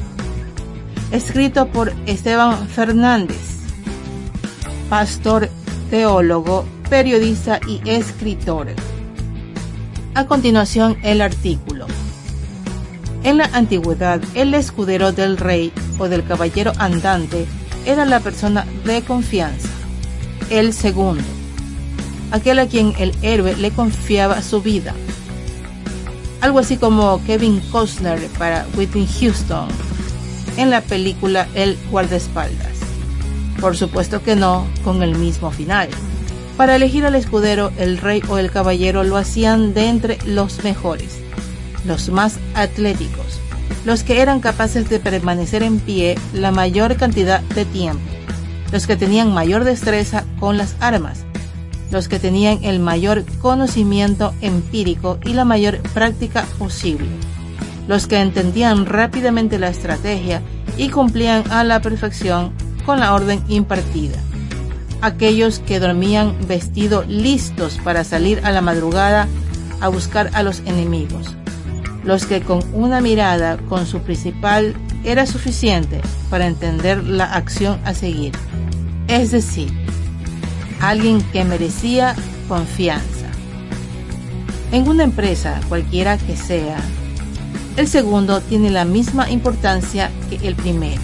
escrito 1.11 1.67
por 1.67 1.91
Esteban 2.05 2.65
Fernández, 2.69 3.57
pastor, 4.89 5.49
teólogo, 5.89 6.63
periodista 6.89 7.59
y 7.67 7.81
escritor. 7.83 8.67
A 10.15 10.25
continuación, 10.27 10.97
el 11.03 11.19
artículo. 11.19 11.87
En 13.23 13.35
la 13.35 13.49
antigüedad, 13.51 14.21
el 14.33 14.53
escudero 14.53 15.11
del 15.11 15.35
rey 15.35 15.73
o 15.99 16.07
del 16.07 16.25
caballero 16.25 16.71
andante 16.77 17.45
era 17.85 18.05
la 18.05 18.21
persona 18.21 18.65
de 18.85 19.01
confianza, 19.01 19.67
el 20.49 20.71
segundo, 20.71 21.36
aquel 22.31 22.59
a 22.59 22.67
quien 22.67 22.93
el 22.97 23.13
héroe 23.21 23.55
le 23.55 23.71
confiaba 23.71 24.41
su 24.41 24.61
vida. 24.61 24.93
Algo 26.41 26.59
así 26.59 26.77
como 26.77 27.21
Kevin 27.25 27.61
Costner 27.71 28.19
para 28.37 28.65
Whitney 28.75 29.07
Houston 29.19 29.67
en 30.57 30.69
la 30.69 30.81
película 30.81 31.47
El 31.53 31.77
guardaespaldas. 31.89 32.77
Por 33.59 33.75
supuesto 33.75 34.21
que 34.21 34.35
no 34.35 34.67
con 34.83 35.01
el 35.01 35.15
mismo 35.15 35.51
final. 35.51 35.89
Para 36.57 36.75
elegir 36.75 37.05
al 37.05 37.15
escudero, 37.15 37.71
el 37.77 37.97
rey 37.99 38.21
o 38.27 38.39
el 38.39 38.51
caballero 38.51 39.03
lo 39.03 39.17
hacían 39.17 39.73
de 39.73 39.87
entre 39.87 40.17
los 40.25 40.63
mejores, 40.63 41.19
los 41.85 42.09
más 42.09 42.39
atléticos, 42.55 43.39
los 43.85 44.03
que 44.03 44.21
eran 44.21 44.39
capaces 44.39 44.89
de 44.89 44.99
permanecer 44.99 45.61
en 45.61 45.79
pie 45.79 46.17
la 46.33 46.51
mayor 46.51 46.95
cantidad 46.95 47.41
de 47.41 47.65
tiempo, 47.65 48.01
los 48.71 48.87
que 48.87 48.95
tenían 48.95 49.33
mayor 49.33 49.65
destreza 49.65 50.25
con 50.39 50.57
las 50.57 50.75
armas, 50.79 51.26
los 51.91 52.07
que 52.07 52.19
tenían 52.19 52.63
el 52.63 52.79
mayor 52.79 53.23
conocimiento 53.41 54.33
empírico 54.41 55.19
y 55.23 55.33
la 55.33 55.45
mayor 55.45 55.79
práctica 55.93 56.45
posible, 56.57 57.07
los 57.87 58.07
que 58.07 58.19
entendían 58.19 58.85
rápidamente 58.85 59.59
la 59.59 59.69
estrategia 59.69 60.41
y 60.77 60.89
cumplían 60.89 61.49
a 61.51 61.63
la 61.63 61.81
perfección 61.81 62.51
con 62.85 62.99
la 62.99 63.13
orden 63.13 63.43
impartida 63.47 64.17
aquellos 65.01 65.59
que 65.59 65.79
dormían 65.79 66.35
vestidos 66.47 67.07
listos 67.07 67.79
para 67.83 68.03
salir 68.03 68.41
a 68.43 68.51
la 68.51 68.61
madrugada 68.61 69.27
a 69.79 69.89
buscar 69.89 70.31
a 70.33 70.43
los 70.43 70.59
enemigos, 70.61 71.35
los 72.03 72.25
que 72.25 72.41
con 72.41 72.61
una 72.73 73.01
mirada 73.01 73.57
con 73.69 73.85
su 73.85 73.99
principal 73.99 74.75
era 75.03 75.25
suficiente 75.25 76.01
para 76.29 76.47
entender 76.47 77.03
la 77.03 77.25
acción 77.25 77.79
a 77.85 77.93
seguir, 77.93 78.33
es 79.07 79.31
decir, 79.31 79.71
alguien 80.81 81.21
que 81.31 81.43
merecía 81.43 82.15
confianza. 82.47 83.27
En 84.71 84.87
una 84.87 85.03
empresa, 85.03 85.59
cualquiera 85.69 86.17
que 86.17 86.35
sea, 86.35 86.77
el 87.77 87.87
segundo 87.87 88.41
tiene 88.41 88.69
la 88.69 88.85
misma 88.85 89.29
importancia 89.29 90.11
que 90.29 90.47
el 90.47 90.55
primero 90.55 91.01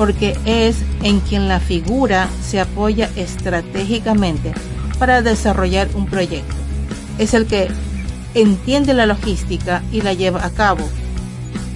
porque 0.00 0.34
es 0.46 0.78
en 1.02 1.20
quien 1.20 1.46
la 1.46 1.60
figura 1.60 2.26
se 2.42 2.58
apoya 2.58 3.10
estratégicamente 3.16 4.54
para 4.98 5.20
desarrollar 5.20 5.90
un 5.94 6.06
proyecto. 6.06 6.54
Es 7.18 7.34
el 7.34 7.44
que 7.44 7.68
entiende 8.32 8.94
la 8.94 9.04
logística 9.04 9.82
y 9.92 10.00
la 10.00 10.14
lleva 10.14 10.42
a 10.42 10.48
cabo, 10.48 10.88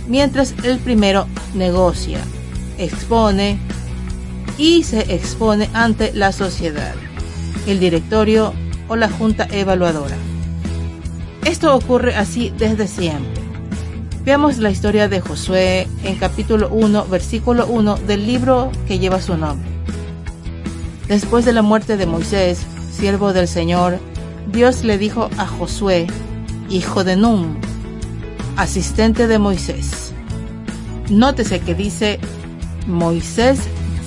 mientras 0.09 0.55
el 0.65 0.79
primero 0.79 1.27
negocia, 1.53 2.19
expone 2.79 3.59
y 4.59 4.83
se 4.85 5.15
expone 5.15 5.69
ante 5.73 6.13
la 6.13 6.33
sociedad, 6.33 6.95
el 7.67 7.81
directorio 7.81 8.53
o 8.89 8.97
la 8.97 9.09
junta 9.09 9.49
evaluadora. 9.51 10.17
Esto 11.45 11.75
ocurre 11.75 12.15
así 12.15 12.53
desde 12.57 12.87
siempre. 12.87 13.43
Veamos 14.25 14.59
la 14.59 14.71
historia 14.71 15.09
de 15.09 15.21
Josué 15.21 15.87
en 16.03 16.17
capítulo 16.17 16.71
1, 16.71 17.07
versículo 17.07 17.67
1 17.67 17.97
del 18.07 18.27
libro 18.27 18.73
que 18.87 18.99
lleva 18.99 19.21
su 19.21 19.37
nombre. 19.37 19.69
Después 21.09 21.45
de 21.45 21.53
la 21.53 21.61
muerte 21.61 21.99
de 21.99 22.07
Moisés, 22.07 22.61
siervo 22.91 23.35
del 23.35 23.49
Señor, 23.49 23.99
Dios 24.51 24.85
le 24.85 24.97
dijo 24.97 25.29
a 25.37 25.47
Josué, 25.47 26.07
hijo 26.71 27.05
de 27.05 27.17
Nun, 27.17 27.59
asistente 28.57 29.27
de 29.27 29.39
Moisés. 29.39 30.13
Nótese 31.11 31.61
que 31.61 31.75
dice 31.75 32.19
Moisés, 32.87 33.59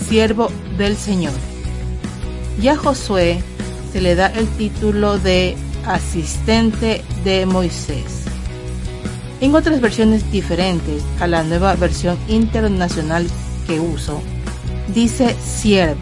siervo 0.07 0.49
del 0.77 0.95
Señor. 0.95 1.33
Y 2.61 2.69
a 2.69 2.77
Josué 2.77 3.41
se 3.91 4.01
le 4.01 4.15
da 4.15 4.27
el 4.27 4.47
título 4.47 5.19
de 5.19 5.55
asistente 5.85 7.03
de 7.23 7.45
Moisés. 7.45 8.23
En 9.41 9.53
otras 9.53 9.81
versiones 9.81 10.31
diferentes 10.31 11.03
a 11.19 11.27
la 11.27 11.43
nueva 11.43 11.75
versión 11.75 12.17
internacional 12.27 13.27
que 13.67 13.79
uso, 13.79 14.21
dice 14.93 15.35
siervo. 15.35 15.99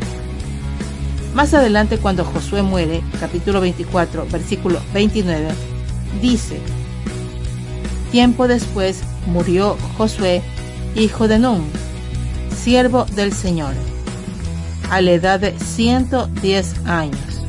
Más 1.34 1.54
adelante 1.54 1.98
cuando 1.98 2.24
Josué 2.24 2.62
muere, 2.62 3.02
capítulo 3.20 3.60
24, 3.60 4.26
versículo 4.32 4.80
29, 4.94 5.50
dice, 6.22 6.60
Tiempo 8.12 8.48
después 8.48 9.02
murió 9.26 9.76
Josué, 9.98 10.42
hijo 10.96 11.28
de 11.28 11.40
Nun, 11.40 11.66
siervo 12.56 13.04
del 13.16 13.34
Señor, 13.34 13.74
a 14.90 15.02
la 15.02 15.12
edad 15.12 15.40
de 15.40 15.58
110 15.58 16.86
años. 16.86 17.42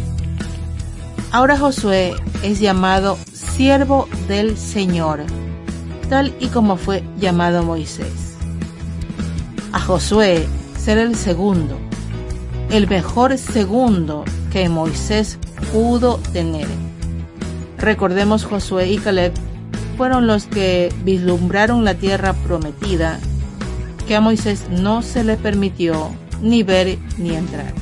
Ahora 1.33 1.59
Josué 1.59 2.15
es 2.43 2.61
llamado 2.61 3.19
siervo 3.33 4.09
del 4.29 4.57
Señor 4.57 5.21
tal 6.09 6.35
y 6.41 6.49
como 6.49 6.77
fue 6.77 7.03
llamado 7.19 7.63
Moisés. 7.63 8.37
A 9.73 9.81
Josué 9.81 10.47
ser 10.79 10.99
el 10.99 11.17
segundo, 11.17 11.79
el 12.71 12.89
mejor 12.89 13.37
segundo 13.39 14.25
que 14.53 14.69
Moisés 14.69 15.39
pudo 15.73 16.19
tener. 16.33 16.67
Recordemos 17.79 18.45
Josué 18.45 18.89
y 18.89 18.99
Caleb 18.99 19.33
fueron 19.97 20.27
los 20.27 20.47
que 20.47 20.93
vislumbraron 21.05 21.85
la 21.85 21.95
tierra 21.95 22.33
prometida 22.33 23.19
que 24.07 24.15
a 24.15 24.21
Moisés 24.21 24.65
no 24.71 25.03
se 25.03 25.25
le 25.25 25.37
permitió 25.37 26.11
ni 26.41 26.63
ver 26.63 26.99
ni 27.19 27.35
entrar 27.35 27.73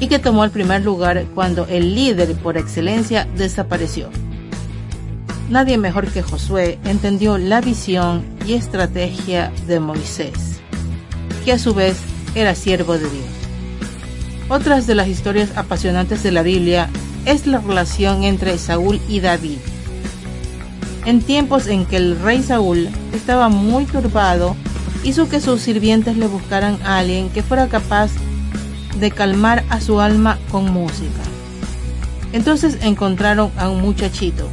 y 0.00 0.08
que 0.08 0.18
tomó 0.18 0.44
el 0.44 0.50
primer 0.50 0.82
lugar 0.82 1.26
cuando 1.34 1.66
el 1.66 1.94
líder 1.94 2.34
por 2.36 2.56
excelencia 2.56 3.28
desapareció. 3.36 4.08
Nadie 5.50 5.78
mejor 5.78 6.10
que 6.10 6.22
Josué 6.22 6.78
entendió 6.84 7.36
la 7.36 7.60
visión 7.60 8.24
y 8.46 8.54
estrategia 8.54 9.52
de 9.66 9.78
Moisés, 9.78 10.60
que 11.44 11.52
a 11.52 11.58
su 11.58 11.74
vez 11.74 11.98
era 12.34 12.54
siervo 12.54 12.94
de 12.94 13.10
Dios. 13.10 13.26
Otras 14.48 14.86
de 14.86 14.94
las 14.94 15.08
historias 15.08 15.50
apasionantes 15.56 16.22
de 16.22 16.32
la 16.32 16.42
Biblia 16.42 16.88
es 17.26 17.46
la 17.46 17.58
relación 17.58 18.24
entre 18.24 18.56
Saúl 18.58 19.00
y 19.08 19.20
David. 19.20 19.58
En 21.04 21.20
tiempos 21.20 21.66
en 21.66 21.84
que 21.84 21.96
el 21.96 22.18
rey 22.18 22.42
Saúl 22.42 22.88
estaba 23.12 23.48
muy 23.48 23.84
turbado, 23.84 24.56
hizo 25.04 25.28
que 25.28 25.40
sus 25.40 25.60
sirvientes 25.60 26.16
le 26.16 26.26
buscaran 26.26 26.78
a 26.84 26.98
alguien 26.98 27.30
que 27.30 27.42
fuera 27.42 27.68
capaz 27.68 28.10
de 28.98 29.10
calmar 29.10 29.64
a 29.68 29.80
su 29.80 30.00
alma 30.00 30.38
con 30.50 30.70
música. 30.72 31.22
Entonces 32.32 32.78
encontraron 32.82 33.50
a 33.56 33.68
un 33.68 33.80
muchachito 33.80 34.48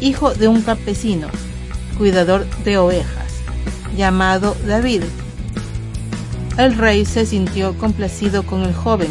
hijo 0.00 0.32
de 0.32 0.48
un 0.48 0.62
campesino, 0.62 1.28
cuidador 1.98 2.46
de 2.64 2.78
ovejas, 2.78 3.42
llamado 3.96 4.56
David. 4.66 5.02
El 6.56 6.76
rey 6.76 7.04
se 7.04 7.26
sintió 7.26 7.76
complacido 7.76 8.44
con 8.44 8.62
el 8.62 8.74
joven 8.74 9.10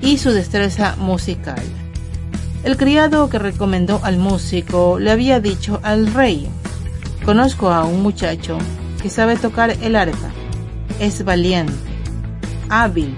y 0.00 0.18
su 0.18 0.30
destreza 0.32 0.96
musical. 0.98 1.62
El 2.64 2.76
criado 2.76 3.30
que 3.30 3.38
recomendó 3.38 4.00
al 4.02 4.18
músico 4.18 4.98
le 4.98 5.12
había 5.12 5.40
dicho 5.40 5.80
al 5.82 6.12
rey, 6.12 6.48
conozco 7.24 7.70
a 7.70 7.84
un 7.84 8.02
muchacho 8.02 8.58
que 9.02 9.10
sabe 9.10 9.36
tocar 9.36 9.76
el 9.82 9.96
arpa, 9.96 10.30
es 10.98 11.24
valiente, 11.24 11.72
hábil, 12.68 13.14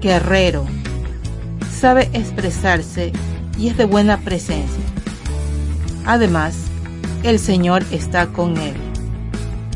guerrero, 0.00 0.66
sabe 1.70 2.08
expresarse 2.12 3.12
y 3.58 3.68
es 3.68 3.76
de 3.76 3.84
buena 3.84 4.18
presencia. 4.18 4.84
Además, 6.04 6.56
el 7.22 7.38
Señor 7.38 7.84
está 7.90 8.26
con 8.28 8.56
él. 8.56 8.74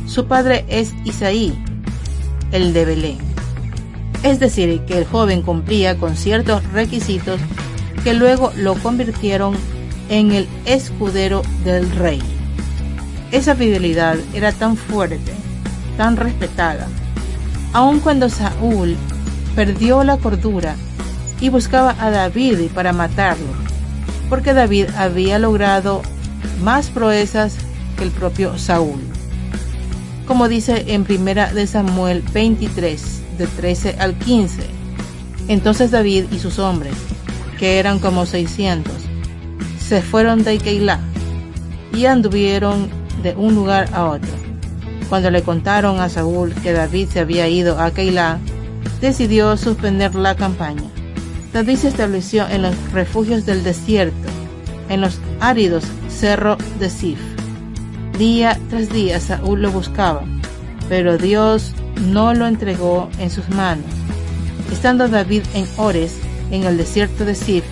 Su 0.06 0.26
padre 0.26 0.64
es 0.68 0.92
Isaí, 1.04 1.56
el 2.52 2.72
de 2.72 2.84
Belén. 2.84 3.18
Es 4.22 4.38
decir, 4.38 4.80
que 4.86 4.98
el 4.98 5.04
joven 5.04 5.42
cumplía 5.42 5.98
con 5.98 6.16
ciertos 6.16 6.62
requisitos 6.72 7.40
que 8.04 8.14
luego 8.14 8.52
lo 8.56 8.74
convirtieron 8.74 9.56
en 10.08 10.32
el 10.32 10.48
escudero 10.64 11.42
del 11.64 11.90
rey. 11.90 12.20
Esa 13.32 13.56
fidelidad 13.56 14.18
era 14.34 14.52
tan 14.52 14.76
fuerte, 14.76 15.32
tan 15.96 16.16
respetada, 16.16 16.86
aun 17.72 17.98
cuando 17.98 18.28
Saúl 18.28 18.96
perdió 19.56 20.04
la 20.04 20.18
cordura 20.18 20.76
y 21.40 21.48
buscaba 21.48 21.96
a 21.98 22.10
David 22.10 22.68
para 22.72 22.92
matarlo 22.92 23.72
porque 24.32 24.54
David 24.54 24.86
había 24.96 25.38
logrado 25.38 26.00
más 26.62 26.88
proezas 26.88 27.54
que 27.98 28.04
el 28.04 28.10
propio 28.10 28.56
Saúl. 28.56 28.98
Como 30.26 30.48
dice 30.48 30.84
en 30.86 31.04
primera 31.04 31.52
de 31.52 31.66
Samuel 31.66 32.24
23, 32.32 33.20
de 33.36 33.46
13 33.46 33.96
al 33.98 34.14
15. 34.14 34.62
Entonces 35.48 35.90
David 35.90 36.24
y 36.32 36.38
sus 36.38 36.58
hombres, 36.58 36.94
que 37.58 37.78
eran 37.78 37.98
como 37.98 38.24
600, 38.24 38.90
se 39.86 40.00
fueron 40.00 40.44
de 40.44 40.56
Keilah 40.56 41.00
y 41.94 42.06
anduvieron 42.06 42.88
de 43.22 43.34
un 43.36 43.54
lugar 43.54 43.88
a 43.92 44.04
otro. 44.06 44.30
Cuando 45.08 45.30
le 45.30 45.42
contaron 45.42 46.00
a 46.00 46.08
Saúl 46.08 46.54
que 46.62 46.72
David 46.72 47.08
se 47.08 47.20
había 47.20 47.48
ido 47.48 47.78
a 47.78 47.90
Keilah, 47.90 48.38
decidió 49.00 49.56
suspender 49.56 50.14
la 50.14 50.34
campaña. 50.34 50.88
David 51.52 51.76
se 51.76 51.88
estableció 51.88 52.48
en 52.48 52.62
los 52.62 52.74
refugios 52.92 53.44
del 53.44 53.62
desierto, 53.62 54.28
en 54.88 55.00
los 55.00 55.18
áridos 55.40 55.84
cerros 56.08 56.58
de 56.78 56.88
Sif. 56.88 57.18
Día 58.18 58.58
tras 58.70 58.90
día 58.90 59.20
Saúl 59.20 59.62
lo 59.62 59.70
buscaba, 59.70 60.22
pero 60.88 61.18
Dios 61.18 61.74
no 62.06 62.32
lo 62.32 62.46
entregó 62.46 63.10
en 63.18 63.30
sus 63.30 63.48
manos. 63.50 63.84
Estando 64.70 65.08
David 65.08 65.42
en 65.54 65.66
Ores, 65.76 66.16
en 66.50 66.64
el 66.64 66.78
desierto 66.78 67.24
de 67.24 67.34
Sif, 67.34 67.64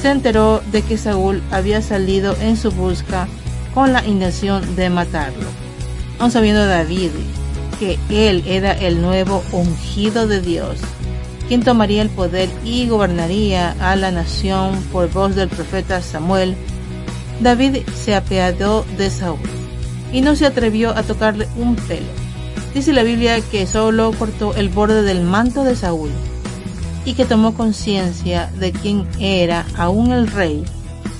se 0.00 0.10
enteró 0.10 0.60
de 0.72 0.82
que 0.82 0.96
Saúl 0.96 1.42
había 1.50 1.82
salido 1.82 2.34
en 2.40 2.56
su 2.56 2.70
busca 2.72 3.28
con 3.74 3.92
la 3.92 4.06
intención 4.06 4.76
de 4.76 4.90
matarlo. 4.90 5.46
Aun 6.18 6.30
sabiendo 6.30 6.66
David 6.66 7.10
que 7.78 7.98
él 8.10 8.42
era 8.46 8.72
el 8.72 9.00
nuevo 9.00 9.42
ungido 9.52 10.26
de 10.26 10.40
Dios, 10.40 10.78
quien 11.48 11.62
tomaría 11.62 12.02
el 12.02 12.10
poder 12.10 12.48
y 12.64 12.86
gobernaría 12.88 13.74
a 13.80 13.96
la 13.96 14.10
nación 14.10 14.82
por 14.92 15.10
voz 15.10 15.34
del 15.34 15.48
profeta 15.48 16.02
Samuel, 16.02 16.54
David 17.40 17.78
se 17.94 18.14
apeadó 18.14 18.84
de 18.98 19.10
Saúl 19.10 19.38
y 20.12 20.20
no 20.20 20.36
se 20.36 20.46
atrevió 20.46 20.90
a 20.90 21.02
tocarle 21.02 21.48
un 21.56 21.74
pelo. 21.76 22.06
Dice 22.74 22.92
la 22.92 23.02
Biblia 23.02 23.40
que 23.40 23.66
solo 23.66 24.12
cortó 24.12 24.54
el 24.54 24.68
borde 24.68 25.02
del 25.02 25.22
manto 25.22 25.64
de 25.64 25.74
Saúl 25.74 26.10
y 27.04 27.14
que 27.14 27.24
tomó 27.24 27.54
conciencia 27.54 28.50
de 28.58 28.72
quién 28.72 29.06
era 29.18 29.66
aún 29.76 30.12
el 30.12 30.28
rey 30.28 30.64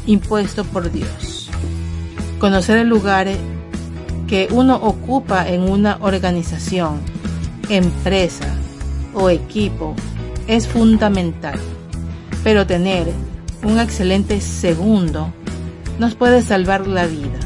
impuesto 0.06 0.64
por 0.64 0.92
Dios. 0.92 1.29
Conocer 2.40 2.78
el 2.78 2.88
lugar 2.88 3.28
que 4.26 4.48
uno 4.50 4.76
ocupa 4.76 5.46
en 5.46 5.60
una 5.60 5.98
organización, 6.00 6.98
empresa 7.68 8.46
o 9.12 9.28
equipo 9.28 9.94
es 10.46 10.66
fundamental, 10.66 11.60
pero 12.42 12.66
tener 12.66 13.12
un 13.62 13.78
excelente 13.78 14.40
segundo 14.40 15.30
nos 15.98 16.14
puede 16.14 16.40
salvar 16.40 16.86
la 16.86 17.04
vida. 17.04 17.38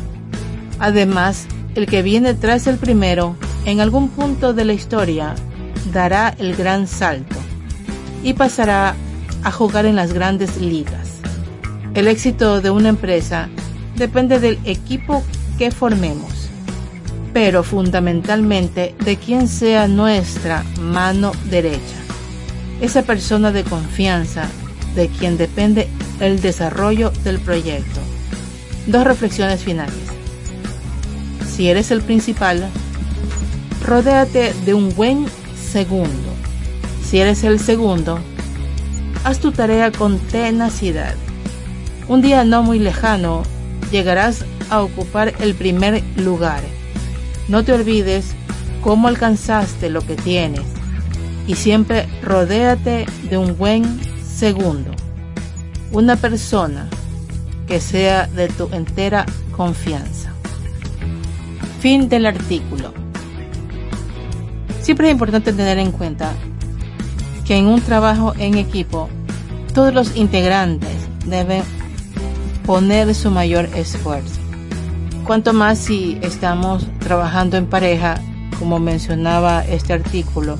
Además, 0.79 1.49
el 1.75 1.87
que 1.87 2.03
viene 2.03 2.35
tras 2.35 2.69
el 2.69 2.77
primero, 2.77 3.35
en 3.65 3.81
algún 3.81 4.09
punto 4.11 4.55
de 4.55 4.65
la 4.65 4.75
historia, 4.75 5.35
dará 5.93 6.37
el 6.39 6.55
gran 6.55 6.87
salto 6.87 7.35
y 8.23 8.35
pasará 8.35 8.95
a 9.43 9.51
jugar 9.51 9.87
en 9.87 9.97
las 9.97 10.13
grandes 10.13 10.61
ligas. 10.61 11.15
El 11.95 12.07
éxito 12.07 12.61
de 12.61 12.71
una 12.71 12.91
empresa 12.91 13.49
depende 13.97 14.41
del 14.41 14.59
equipo 14.65 15.23
que 15.59 15.71
formemos, 15.71 16.51
pero 17.33 17.63
fundamentalmente 17.63 18.95
de 19.05 19.17
quien 19.17 19.49
sea 19.49 19.89
nuestra 19.89 20.65
mano 20.81 21.33
derecha, 21.51 21.97
esa 22.81 23.03
persona 23.03 23.53
de 23.53 23.65
confianza 23.65 24.49
de 24.95 25.09
quien 25.09 25.37
depende 25.37 25.89
el 26.21 26.41
desarrollo 26.41 27.11
del 27.25 27.39
proyecto. 27.39 28.01
Dos 28.87 29.05
reflexiones 29.05 29.63
finales. 29.63 29.95
Si 31.49 31.69
eres 31.69 31.91
el 31.91 32.03
principal, 32.03 32.69
rodéate 33.85 34.53
de 34.65 34.75
un 34.75 34.95
buen 34.95 35.27
segundo 35.73 36.35
si 37.15 37.21
eres 37.21 37.45
el 37.45 37.61
segundo, 37.61 38.19
haz 39.23 39.39
tu 39.39 39.53
tarea 39.53 39.93
con 39.93 40.19
tenacidad. 40.19 41.15
Un 42.09 42.23
día 42.23 42.43
no 42.43 42.65
muy 42.65 42.81
lejano 42.81 43.45
llegarás 43.95 44.45
a 44.71 44.83
ocupar 44.83 45.35
el 45.39 45.55
primer 45.55 46.03
lugar. 46.17 46.65
No 47.47 47.63
te 47.63 47.73
olvides 47.73 48.35
cómo 48.83 49.07
alcanzaste 49.07 49.89
lo 49.89 50.01
que 50.01 50.17
tienes 50.17 50.65
y 51.47 51.55
siempre 51.55 52.09
rodéate 52.21 53.07
de 53.31 53.39
un 53.39 53.57
buen 53.57 54.01
segundo. 54.21 54.91
Una 55.93 56.17
persona 56.17 56.89
que 57.69 57.79
sea 57.79 58.27
de 58.27 58.49
tu 58.49 58.69
entera 58.73 59.27
confianza. 59.57 60.33
Fin 61.79 62.09
del 62.09 62.27
artículo. 62.27 62.93
Siempre 64.83 65.07
es 65.07 65.13
importante 65.13 65.53
tener 65.53 65.79
en 65.79 65.93
cuenta 65.93 66.33
que 67.47 67.57
en 67.57 67.67
un 67.67 67.81
trabajo 67.81 68.35
en 68.39 68.59
equipo 68.59 69.09
todos 69.73 69.95
los 69.95 70.17
integrantes 70.17 70.97
deben 71.27 71.63
poner 72.65 73.15
su 73.15 73.31
mayor 73.31 73.69
esfuerzo. 73.75 74.41
Cuanto 75.25 75.53
más 75.53 75.79
si 75.79 76.19
estamos 76.23 76.87
trabajando 76.99 77.57
en 77.57 77.67
pareja, 77.67 78.21
como 78.59 78.79
mencionaba 78.79 79.65
este 79.65 79.93
artículo, 79.93 80.59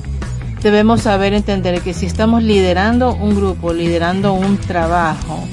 debemos 0.61 1.01
saber 1.01 1.33
entender 1.33 1.81
que 1.81 1.93
si 1.93 2.05
estamos 2.05 2.43
liderando 2.43 3.13
un 3.13 3.35
grupo, 3.35 3.73
liderando 3.73 4.33
un 4.33 4.57
trabajo, 4.57 5.43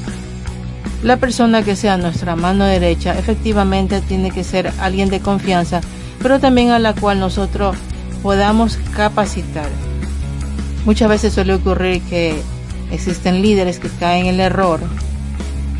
la 1.03 1.17
persona 1.17 1.62
que 1.62 1.75
sea 1.75 1.97
nuestra 1.97 2.37
mano 2.37 2.65
derecha 2.65 3.19
efectivamente 3.19 4.01
tiene 4.03 4.31
que 4.31 4.45
ser 4.45 4.73
alguien 4.79 5.11
de 5.11 5.21
confianza, 5.21 5.81
pero 6.23 6.38
también 6.38 6.71
a 6.71 6.79
la 6.79 6.95
cual 6.95 7.19
nosotros 7.19 7.77
podamos 8.23 8.79
capacitar. 8.95 9.69
Muchas 10.85 11.09
veces 11.09 11.33
suele 11.33 11.55
ocurrir 11.55 12.03
que 12.03 12.41
existen 12.91 13.43
líderes 13.43 13.79
que 13.79 13.88
caen 13.88 14.27
en 14.27 14.35
el 14.35 14.41
error 14.41 14.81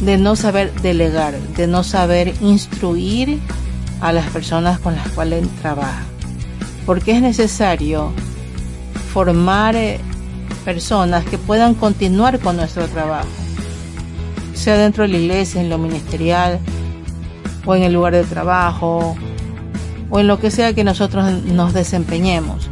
de 0.03 0.19
no 0.19 0.37
saber 0.37 0.73
delegar, 0.83 1.39
de 1.57 1.67
no 1.67 1.83
saber 1.83 2.35
instruir 2.43 3.41
a 4.01 4.13
las 4.13 4.29
personas 4.31 4.79
con 4.79 4.95
las 4.95 5.09
cuales 5.11 5.49
trabaja. 5.63 6.03
Porque 6.85 7.13
es 7.13 7.23
necesario 7.23 8.13
formar 9.13 9.77
eh, 9.77 9.99
personas 10.65 11.25
que 11.25 11.39
puedan 11.39 11.75
continuar 11.75 12.39
con 12.41 12.57
nuestro 12.57 12.87
trabajo, 12.89 13.29
sea 14.55 14.77
dentro 14.77 15.05
de 15.05 15.09
la 15.09 15.19
iglesia, 15.19 15.61
en 15.61 15.71
lo 15.71 15.79
ministerial, 15.79 16.59
o 17.65 17.75
en 17.75 17.85
el 17.85 17.93
lugar 17.93 18.13
de 18.13 18.25
trabajo, 18.25 19.17
o 20.11 20.21
en 20.21 20.27
lo 20.27 20.39
que 20.39 20.51
sea 20.51 20.75
que 20.75 20.85
nosotros 20.85 21.33
nos 21.45 21.73
desempeñemos 21.73 22.69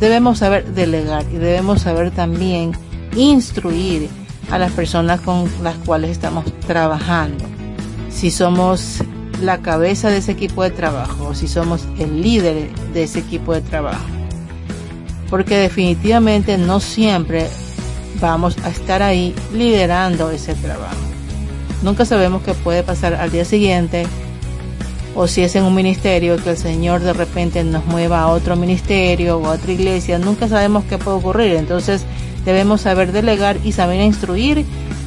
debemos 0.00 0.38
saber 0.38 0.66
delegar 0.74 1.24
y 1.32 1.36
debemos 1.36 1.82
saber 1.82 2.10
también 2.10 2.72
instruir 3.16 4.08
a 4.50 4.58
las 4.58 4.72
personas 4.72 5.20
con 5.20 5.50
las 5.62 5.76
cuales 5.76 6.10
estamos 6.10 6.44
trabajando. 6.66 7.44
Si 8.10 8.30
somos 8.30 9.02
la 9.42 9.58
cabeza 9.58 10.08
de 10.08 10.18
ese 10.18 10.32
equipo 10.32 10.62
de 10.62 10.70
trabajo, 10.70 11.34
si 11.34 11.48
somos 11.48 11.86
el 11.98 12.22
líder 12.22 12.70
de 12.92 13.02
ese 13.02 13.18
equipo 13.18 13.54
de 13.54 13.60
trabajo. 13.60 14.04
Porque 15.28 15.56
definitivamente 15.56 16.56
no 16.56 16.80
siempre 16.80 17.48
vamos 18.20 18.56
a 18.64 18.70
estar 18.70 19.02
ahí 19.02 19.34
liderando 19.52 20.30
ese 20.30 20.54
trabajo. 20.54 20.96
Nunca 21.82 22.04
sabemos 22.04 22.42
qué 22.42 22.54
puede 22.54 22.82
pasar 22.82 23.14
al 23.14 23.30
día 23.30 23.44
siguiente 23.44 24.06
o 25.14 25.26
si 25.26 25.42
es 25.42 25.56
en 25.56 25.64
un 25.64 25.74
ministerio 25.74 26.36
que 26.36 26.50
el 26.50 26.56
Señor 26.56 27.00
de 27.00 27.12
repente 27.12 27.64
nos 27.64 27.86
mueva 27.86 28.20
a 28.20 28.28
otro 28.28 28.54
ministerio 28.54 29.38
o 29.38 29.46
a 29.46 29.52
otra 29.52 29.72
iglesia, 29.72 30.18
nunca 30.18 30.46
sabemos 30.46 30.84
qué 30.84 30.98
puede 30.98 31.16
ocurrir. 31.16 31.52
Entonces 31.54 32.04
debemos 32.46 32.82
saber 32.82 33.12
delegar 33.12 33.58
y 33.64 33.72
saber 33.72 34.00
instruir 34.00 34.64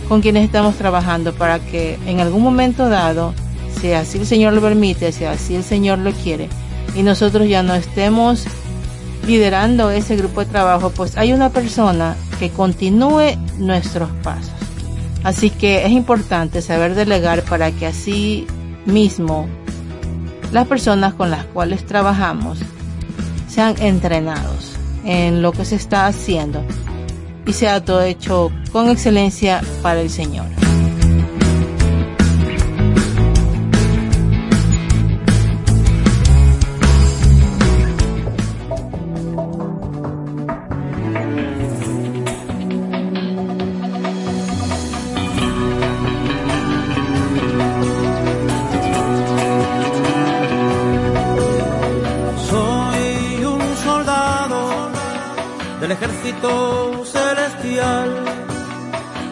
con 0.07 0.21
quienes 0.21 0.43
estamos 0.43 0.75
trabajando 0.75 1.33
para 1.33 1.59
que 1.59 1.97
en 2.05 2.19
algún 2.19 2.43
momento 2.43 2.89
dado, 2.89 3.33
si 3.79 3.93
así 3.93 4.19
el 4.19 4.27
Señor 4.27 4.53
lo 4.53 4.61
permite, 4.61 5.11
si 5.11 5.23
así 5.23 5.55
el 5.55 5.63
Señor 5.63 5.99
lo 5.99 6.11
quiere, 6.11 6.49
y 6.95 7.01
nosotros 7.01 7.47
ya 7.47 7.63
no 7.63 7.73
estemos 7.73 8.45
liderando 9.25 9.89
ese 9.89 10.17
grupo 10.17 10.41
de 10.41 10.47
trabajo, 10.47 10.89
pues 10.89 11.17
hay 11.17 11.31
una 11.31 11.49
persona 11.49 12.15
que 12.39 12.49
continúe 12.49 13.37
nuestros 13.57 14.09
pasos. 14.21 14.51
Así 15.23 15.49
que 15.49 15.85
es 15.85 15.91
importante 15.91 16.61
saber 16.61 16.95
delegar 16.95 17.43
para 17.43 17.71
que 17.71 17.85
así 17.85 18.47
mismo 18.85 19.47
las 20.51 20.67
personas 20.67 21.13
con 21.13 21.29
las 21.29 21.45
cuales 21.45 21.85
trabajamos 21.85 22.59
sean 23.47 23.75
entrenados 23.79 24.73
en 25.05 25.41
lo 25.41 25.51
que 25.51 25.65
se 25.65 25.75
está 25.75 26.07
haciendo 26.07 26.63
y 27.49 27.53
sea 27.53 27.83
todo 27.83 28.03
hecho 28.03 28.51
con 28.71 28.89
excelencia 28.89 29.61
para 29.81 30.01
el 30.01 30.11
Señor. 30.11 30.45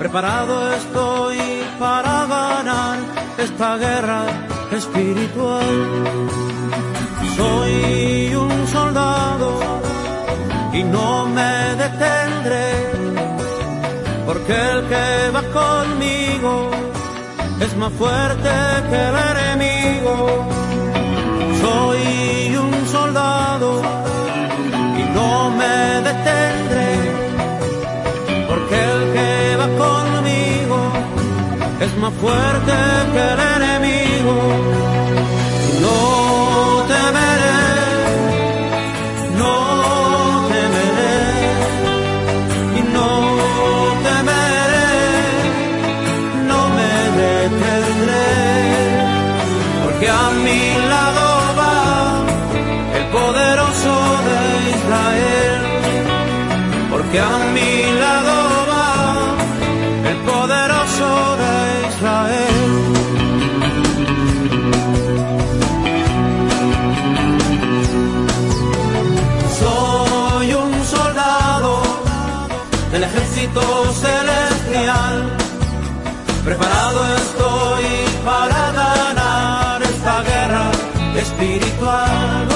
Preparado 0.07 0.73
estoy 0.73 1.37
para 1.77 2.25
ganar 2.27 2.97
esta 3.37 3.75
guerra 3.75 4.21
espiritual. 4.71 5.67
Soy 7.35 8.33
un 8.33 8.67
soldado 8.67 9.59
y 10.71 10.83
no 10.83 11.25
me 11.25 11.75
detendré, 11.83 12.69
porque 14.25 14.53
el 14.53 14.87
que 14.87 15.29
va 15.35 15.43
conmigo 15.61 16.71
es 17.59 17.75
más 17.75 17.91
fuerte 17.91 18.49
que 18.89 18.99
el 19.09 19.15
enemigo. 19.33 20.47
Soy 21.59 22.55
un 22.55 22.87
soldado 22.87 23.81
y 25.01 25.03
no 25.17 25.49
me 25.51 25.75
detendré, 26.07 26.36
es 31.87 31.97
más 31.97 32.13
fuerte 32.21 32.73
que 33.13 33.23
el 33.33 33.39
enemigo. 33.55 34.35
No 35.83 35.99
temeré, 36.93 37.63
no 39.41 39.53
temeré, 40.53 41.19
y 42.79 42.81
no 42.95 43.09
temeré, 44.07 44.91
no 46.49 46.59
me 46.77 46.93
detendré, 47.21 48.31
porque 49.83 50.07
a 50.09 50.25
mi 50.45 50.63
lado 50.91 51.25
va 51.59 51.77
el 52.97 53.05
poderoso 53.17 53.93
de 54.27 54.39
Israel, 54.75 55.59
porque 56.91 57.17
a 57.19 57.35
mi 57.55 57.76
Preparado 76.57 77.15
estoy 77.17 77.85
para 78.25 78.71
ganar 78.71 79.83
esta 79.83 80.23
guerra 80.23 80.71
espiritual. 81.15 82.47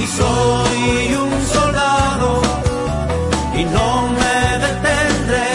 Y 0.00 0.06
soy 0.06 1.14
un 1.16 1.46
soldado 1.46 2.42
y 3.58 3.64
no 3.64 4.08
me 4.20 4.58
detendré. 4.66 5.50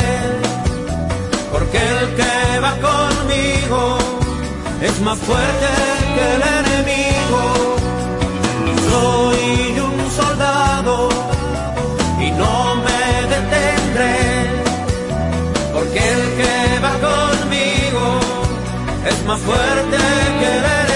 Porque 1.52 1.78
el 1.78 2.16
que 2.18 2.60
va 2.60 2.74
conmigo 2.90 3.98
es 4.82 5.00
más 5.00 5.18
fuerte 5.20 5.68
que 6.16 6.36
el 6.36 6.42
enemigo. 6.42 6.68
Fuerte 19.46 19.98
que 20.40 20.89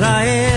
Israel 0.00 0.49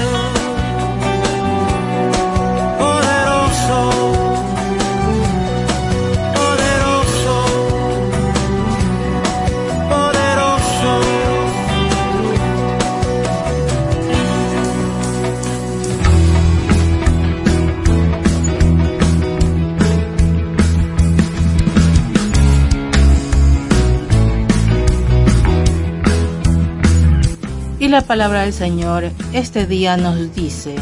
la 27.93 28.01
palabra 28.01 28.41
del 28.41 28.53
Señor 28.53 29.11
este 29.33 29.67
día 29.67 29.97
nos 29.97 30.33
dice 30.33 30.73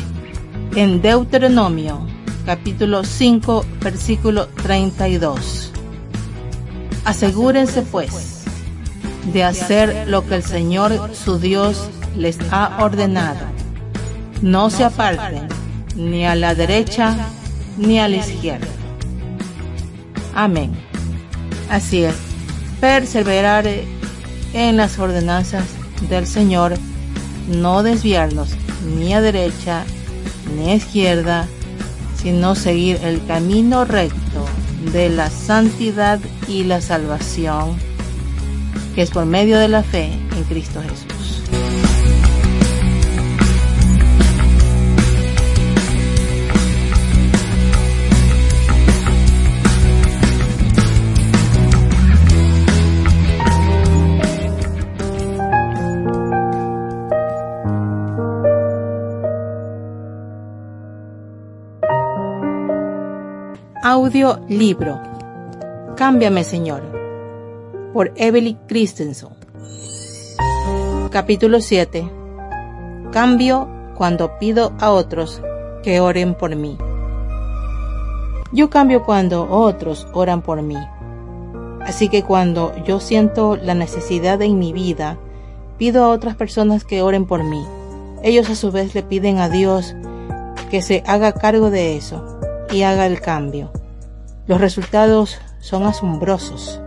en 0.77 1.01
Deuteronomio 1.01 2.07
capítulo 2.45 3.03
5 3.03 3.65
versículo 3.81 4.47
32. 4.63 5.73
Asegúrense 7.03 7.81
pues 7.81 8.45
de 9.33 9.43
hacer 9.43 10.07
lo 10.07 10.25
que 10.25 10.35
el 10.35 10.43
Señor 10.43 11.13
su 11.13 11.37
Dios 11.37 11.89
les 12.15 12.37
ha 12.49 12.81
ordenado. 12.81 13.41
No 14.41 14.69
se 14.69 14.85
aparten 14.85 15.49
ni 15.97 16.25
a 16.25 16.33
la 16.35 16.55
derecha 16.55 17.17
ni 17.77 17.99
a 17.99 18.07
la 18.07 18.15
izquierda. 18.15 18.67
Amén. 20.33 20.71
Así 21.69 22.05
es, 22.05 22.15
perseverar 22.79 23.65
en 24.53 24.77
las 24.77 24.97
ordenanzas 24.97 25.65
del 26.09 26.25
Señor, 26.25 26.73
no 27.51 27.83
desviarnos 27.83 28.49
ni 28.97 29.13
a 29.13 29.21
derecha 29.21 29.83
ni 30.55 30.71
a 30.71 30.75
izquierda, 30.75 31.47
sino 32.15 32.55
seguir 32.55 32.99
el 33.03 33.23
camino 33.25 33.85
recto 33.85 34.45
de 34.93 35.09
la 35.09 35.29
santidad 35.29 36.19
y 36.47 36.63
la 36.63 36.81
salvación, 36.81 37.75
que 38.95 39.03
es 39.03 39.11
por 39.11 39.25
medio 39.25 39.59
de 39.59 39.67
la 39.67 39.83
fe 39.83 40.05
en 40.35 40.43
Cristo 40.49 40.81
Jesús. 40.81 41.10
Audiolibro 64.01 64.99
Cámbiame 65.95 66.43
Señor 66.43 66.81
por 67.93 68.11
Evelyn 68.15 68.57
Christensen. 68.67 69.29
Capítulo 71.11 71.61
7 71.61 72.09
Cambio 73.11 73.69
cuando 73.93 74.39
pido 74.39 74.73
a 74.79 74.89
otros 74.89 75.39
que 75.83 75.99
oren 75.99 76.33
por 76.33 76.55
mí. 76.55 76.79
Yo 78.51 78.71
cambio 78.71 79.03
cuando 79.03 79.47
otros 79.51 80.07
oran 80.13 80.41
por 80.41 80.63
mí. 80.63 80.79
Así 81.85 82.09
que 82.09 82.23
cuando 82.23 82.73
yo 82.83 82.99
siento 82.99 83.55
la 83.55 83.75
necesidad 83.75 84.41
en 84.41 84.57
mi 84.57 84.73
vida, 84.73 85.19
pido 85.77 86.05
a 86.05 86.09
otras 86.09 86.35
personas 86.35 86.85
que 86.85 87.03
oren 87.03 87.27
por 87.27 87.43
mí. 87.43 87.63
Ellos 88.23 88.49
a 88.49 88.55
su 88.55 88.71
vez 88.71 88.95
le 88.95 89.03
piden 89.03 89.37
a 89.37 89.47
Dios 89.47 89.93
que 90.71 90.81
se 90.81 91.03
haga 91.05 91.33
cargo 91.33 91.69
de 91.69 91.97
eso 91.97 92.39
y 92.71 92.81
haga 92.81 93.05
el 93.05 93.21
cambio. 93.21 93.71
Los 94.51 94.59
resultados 94.59 95.37
son 95.61 95.83
asombrosos. 95.83 96.81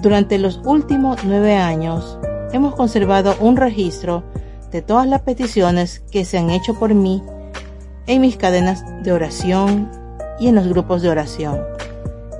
Durante 0.00 0.38
los 0.38 0.60
últimos 0.64 1.24
nueve 1.24 1.56
años 1.56 2.20
hemos 2.52 2.76
conservado 2.76 3.34
un 3.40 3.56
registro 3.56 4.22
de 4.70 4.80
todas 4.80 5.08
las 5.08 5.22
peticiones 5.22 6.04
que 6.12 6.24
se 6.24 6.38
han 6.38 6.50
hecho 6.50 6.78
por 6.78 6.94
mí 6.94 7.20
en 8.06 8.20
mis 8.20 8.36
cadenas 8.36 8.84
de 9.02 9.10
oración 9.10 9.90
y 10.38 10.46
en 10.46 10.54
los 10.54 10.68
grupos 10.68 11.02
de 11.02 11.08
oración. 11.10 11.58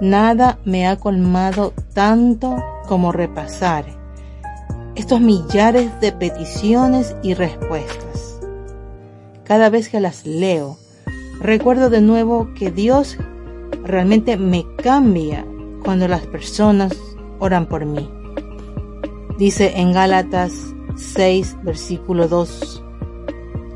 Nada 0.01 0.61
me 0.65 0.87
ha 0.87 1.01
colmado 1.01 1.73
tanto 1.93 2.63
como 2.87 3.11
repasar 3.11 3.87
estos 4.95 5.21
millares 5.21 6.01
de 6.01 6.13
peticiones 6.13 7.17
y 7.25 7.35
respuestas. 7.35 8.39
Cada 9.43 9.69
vez 9.69 9.89
que 9.89 9.99
las 9.99 10.25
leo, 10.25 10.79
recuerdo 11.41 11.91
de 11.91 12.03
nuevo 12.03 12.55
que 12.55 12.71
Dios 12.71 13.19
realmente 13.85 14.37
me 14.37 14.67
cambia 14.77 15.47
cuando 15.85 16.09
las 16.09 16.27
personas 16.27 16.97
oran 17.39 17.67
por 17.67 17.85
mí. 17.85 18.09
Dice 19.39 19.73
en 19.77 19.93
Gálatas 19.93 20.75
6, 20.97 21.59
versículo 21.63 22.29
2, 22.29 22.85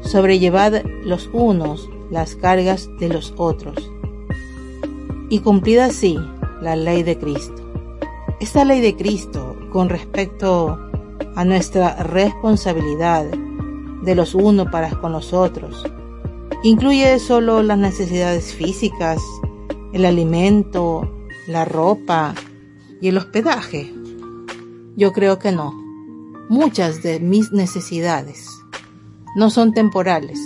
sobrellevad 0.00 0.82
los 1.04 1.28
unos 1.32 1.88
las 2.10 2.36
cargas 2.36 2.88
de 2.98 3.08
los 3.08 3.34
otros 3.36 3.90
y 5.28 5.40
cumplida 5.40 5.86
así 5.86 6.16
la 6.60 6.76
ley 6.76 7.02
de 7.02 7.18
Cristo. 7.18 7.62
Esta 8.38 8.64
ley 8.64 8.80
de 8.80 8.96
Cristo 8.96 9.56
con 9.72 9.88
respecto 9.88 10.78
a 11.34 11.44
nuestra 11.44 12.02
responsabilidad 12.02 13.24
de 14.02 14.14
los 14.14 14.34
unos 14.34 14.68
para 14.70 14.90
con 14.90 15.12
los 15.12 15.32
otros 15.32 15.84
incluye 16.62 17.18
solo 17.18 17.62
las 17.62 17.78
necesidades 17.78 18.52
físicas, 18.52 19.20
el 19.96 20.04
alimento, 20.04 21.10
la 21.46 21.64
ropa 21.64 22.34
y 23.00 23.08
el 23.08 23.16
hospedaje. 23.16 23.90
Yo 24.94 25.14
creo 25.14 25.38
que 25.38 25.52
no. 25.52 25.72
Muchas 26.50 27.02
de 27.02 27.18
mis 27.18 27.50
necesidades 27.50 28.46
no 29.36 29.48
son 29.48 29.72
temporales. 29.72 30.38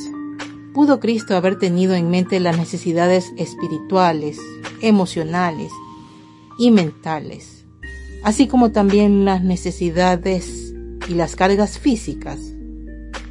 Pudo 0.72 1.00
Cristo 1.00 1.34
haber 1.34 1.58
tenido 1.58 1.94
en 1.94 2.10
mente 2.10 2.38
las 2.38 2.56
necesidades 2.58 3.32
espirituales, 3.36 4.38
emocionales 4.82 5.72
y 6.56 6.70
mentales, 6.70 7.64
así 8.22 8.46
como 8.46 8.70
también 8.70 9.24
las 9.24 9.42
necesidades 9.42 10.72
y 11.08 11.14
las 11.14 11.34
cargas 11.34 11.76
físicas. 11.80 12.38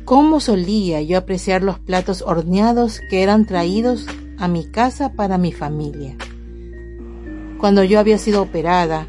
¿Cómo 0.04 0.42
solía 0.42 1.02
yo 1.02 1.18
apreciar 1.18 1.64
los 1.64 1.80
platos 1.80 2.24
horneados 2.24 3.00
que 3.10 3.24
eran 3.24 3.46
traídos 3.46 4.06
a 4.40 4.48
mi 4.48 4.66
casa 4.66 5.14
para 5.14 5.38
mi 5.38 5.52
familia? 5.52 6.16
Cuando 7.60 7.84
yo 7.84 8.00
había 8.00 8.18
sido 8.18 8.42
operada 8.42 9.08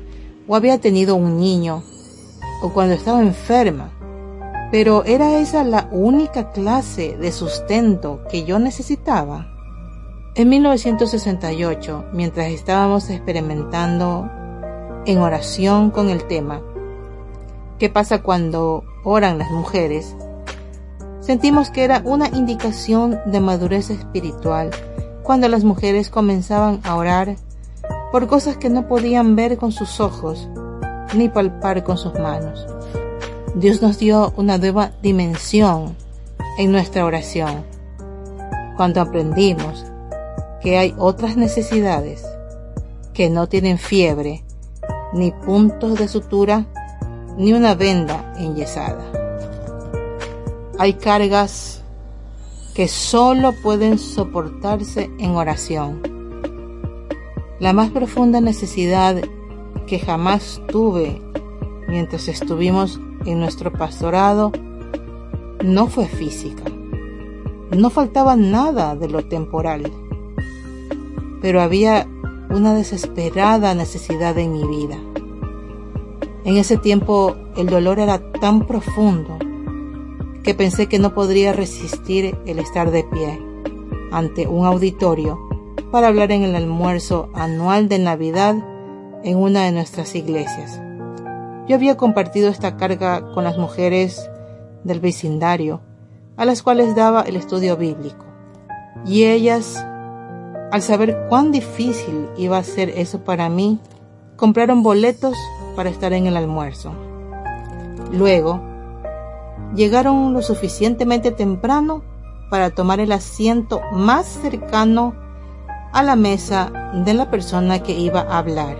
o 0.48 0.56
había 0.56 0.78
tenido 0.78 1.14
un 1.14 1.38
niño 1.38 1.84
o 2.62 2.72
cuando 2.72 2.94
estaba 2.94 3.22
enferma, 3.22 3.92
pero 4.70 5.04
¿era 5.04 5.38
esa 5.38 5.64
la 5.64 5.88
única 5.90 6.52
clase 6.52 7.16
de 7.16 7.32
sustento 7.32 8.22
que 8.30 8.44
yo 8.44 8.58
necesitaba? 8.58 9.46
En 10.34 10.48
1968, 10.48 12.06
mientras 12.12 12.48
estábamos 12.48 13.10
experimentando 13.10 14.30
en 15.06 15.18
oración 15.18 15.90
con 15.90 16.08
el 16.08 16.24
tema, 16.24 16.62
¿qué 17.78 17.88
pasa 17.88 18.22
cuando 18.22 18.84
oran 19.04 19.38
las 19.38 19.50
mujeres? 19.50 20.14
Sentimos 21.20 21.70
que 21.70 21.84
era 21.84 22.00
una 22.04 22.28
indicación 22.28 23.18
de 23.26 23.40
madurez 23.40 23.90
espiritual 23.90 24.70
cuando 25.30 25.46
las 25.46 25.62
mujeres 25.62 26.10
comenzaban 26.10 26.80
a 26.82 26.96
orar 26.96 27.36
por 28.10 28.26
cosas 28.26 28.56
que 28.56 28.68
no 28.68 28.88
podían 28.88 29.36
ver 29.36 29.58
con 29.58 29.70
sus 29.70 30.00
ojos 30.00 30.48
ni 31.14 31.28
palpar 31.28 31.84
con 31.84 31.96
sus 31.98 32.14
manos. 32.14 32.66
Dios 33.54 33.80
nos 33.80 34.00
dio 34.00 34.32
una 34.36 34.58
nueva 34.58 34.90
dimensión 35.02 35.94
en 36.58 36.72
nuestra 36.72 37.04
oración 37.04 37.64
cuando 38.76 39.00
aprendimos 39.00 39.86
que 40.60 40.78
hay 40.78 40.96
otras 40.98 41.36
necesidades 41.36 42.26
que 43.14 43.30
no 43.30 43.48
tienen 43.48 43.78
fiebre, 43.78 44.42
ni 45.12 45.30
puntos 45.30 45.96
de 45.96 46.08
sutura, 46.08 46.66
ni 47.36 47.52
una 47.52 47.76
venda 47.76 48.34
enyesada. 48.36 49.04
Hay 50.76 50.94
cargas 50.94 51.79
que 52.74 52.88
solo 52.88 53.52
pueden 53.62 53.98
soportarse 53.98 55.10
en 55.18 55.30
oración. 55.32 56.02
La 57.58 57.72
más 57.72 57.90
profunda 57.90 58.40
necesidad 58.40 59.20
que 59.86 59.98
jamás 59.98 60.62
tuve 60.68 61.20
mientras 61.88 62.28
estuvimos 62.28 63.00
en 63.26 63.40
nuestro 63.40 63.72
pastorado 63.72 64.52
no 65.62 65.86
fue 65.88 66.06
física. 66.06 66.64
No 67.76 67.90
faltaba 67.90 68.36
nada 68.36 68.96
de 68.96 69.08
lo 69.08 69.24
temporal 69.26 69.90
pero 71.40 71.60
había 71.60 72.06
una 72.50 72.74
desesperada 72.74 73.74
necesidad 73.74 74.38
en 74.38 74.52
mi 74.52 74.66
vida. 74.66 74.98
En 76.44 76.56
ese 76.56 76.76
tiempo 76.76 77.36
el 77.56 77.66
dolor 77.66 77.98
era 77.98 78.18
tan 78.40 78.66
profundo 78.66 79.38
que 80.42 80.54
pensé 80.54 80.88
que 80.88 80.98
no 80.98 81.14
podría 81.14 81.52
resistir 81.52 82.36
el 82.46 82.58
estar 82.58 82.90
de 82.90 83.04
pie 83.04 83.40
ante 84.12 84.46
un 84.46 84.66
auditorio 84.66 85.38
para 85.90 86.08
hablar 86.08 86.32
en 86.32 86.42
el 86.42 86.54
almuerzo 86.54 87.30
anual 87.34 87.88
de 87.88 87.98
Navidad 87.98 88.56
en 89.22 89.36
una 89.36 89.64
de 89.64 89.72
nuestras 89.72 90.14
iglesias. 90.14 90.80
Yo 91.68 91.76
había 91.76 91.96
compartido 91.96 92.48
esta 92.48 92.76
carga 92.76 93.32
con 93.32 93.44
las 93.44 93.58
mujeres 93.58 94.28
del 94.84 95.00
vecindario, 95.00 95.80
a 96.36 96.44
las 96.44 96.62
cuales 96.62 96.96
daba 96.96 97.22
el 97.22 97.36
estudio 97.36 97.76
bíblico, 97.76 98.24
y 99.04 99.24
ellas 99.24 99.84
al 100.70 100.82
saber 100.82 101.26
cuán 101.28 101.50
difícil 101.50 102.28
iba 102.36 102.56
a 102.56 102.62
ser 102.62 102.90
eso 102.90 103.24
para 103.24 103.48
mí, 103.48 103.80
compraron 104.36 104.82
boletos 104.82 105.36
para 105.74 105.90
estar 105.90 106.12
en 106.12 106.26
el 106.26 106.36
almuerzo. 106.36 106.92
Luego, 108.12 108.60
llegaron 109.74 110.32
lo 110.32 110.42
suficientemente 110.42 111.30
temprano 111.30 112.02
para 112.50 112.70
tomar 112.70 113.00
el 113.00 113.12
asiento 113.12 113.80
más 113.92 114.26
cercano 114.26 115.14
a 115.92 116.02
la 116.02 116.16
mesa 116.16 116.92
de 117.04 117.14
la 117.14 117.30
persona 117.30 117.80
que 117.80 117.98
iba 117.98 118.20
a 118.20 118.38
hablar 118.38 118.76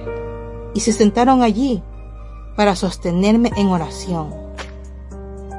y 0.75 0.81
se 0.81 0.93
sentaron 0.93 1.43
allí 1.43 1.83
para 2.57 2.77
sostenerme 2.77 3.51
en 3.57 3.69
oración 3.69 4.41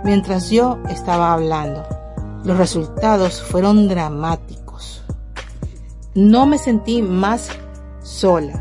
mientras 0.03 0.49
yo 0.49 0.79
estaba 0.89 1.33
hablando. 1.33 1.83
Los 2.43 2.57
resultados 2.57 3.41
fueron 3.41 3.87
dramáticos. 3.87 5.03
No 6.15 6.45
me 6.45 6.57
sentí 6.57 7.01
más 7.01 7.49
sola, 8.01 8.59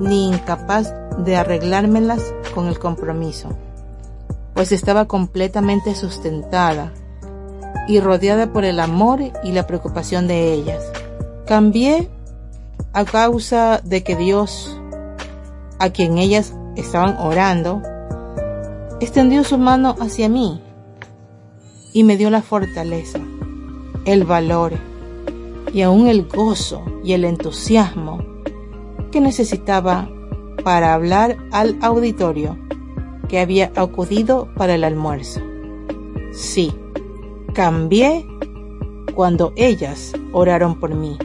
ni 0.00 0.28
incapaz 0.28 0.92
de 1.18 1.36
arreglármelas 1.36 2.34
con 2.54 2.68
el 2.68 2.78
compromiso, 2.78 3.50
pues 4.54 4.72
estaba 4.72 5.06
completamente 5.06 5.94
sustentada 5.94 6.92
y 7.88 8.00
rodeada 8.00 8.52
por 8.52 8.64
el 8.64 8.80
amor 8.80 9.20
y 9.42 9.52
la 9.52 9.66
preocupación 9.66 10.28
de 10.28 10.52
ellas. 10.52 10.84
Cambié 11.46 12.08
a 12.92 13.04
causa 13.04 13.80
de 13.84 14.02
que 14.02 14.16
Dios, 14.16 14.78
a 15.78 15.90
quien 15.90 16.18
ellas 16.18 16.54
estaban 16.76 17.16
orando, 17.18 17.82
extendió 19.00 19.44
su 19.44 19.58
mano 19.58 19.96
hacia 20.00 20.28
mí 20.28 20.62
y 21.92 22.04
me 22.04 22.16
dio 22.16 22.30
la 22.30 22.42
fortaleza, 22.42 23.18
el 24.04 24.24
valor, 24.24 24.72
y 25.72 25.82
aún 25.82 26.06
el 26.08 26.28
gozo 26.28 26.84
y 27.02 27.14
el 27.14 27.24
entusiasmo 27.24 28.18
que 29.10 29.20
necesitaba 29.20 30.08
para 30.64 30.94
hablar 30.94 31.36
al 31.50 31.78
auditorio 31.82 32.58
que 33.32 33.40
había 33.40 33.72
acudido 33.76 34.46
para 34.58 34.74
el 34.74 34.84
almuerzo. 34.84 35.40
Sí, 36.32 36.70
cambié 37.54 38.26
cuando 39.14 39.54
ellas 39.56 40.12
oraron 40.34 40.78
por 40.78 40.94
mí. 40.94 41.16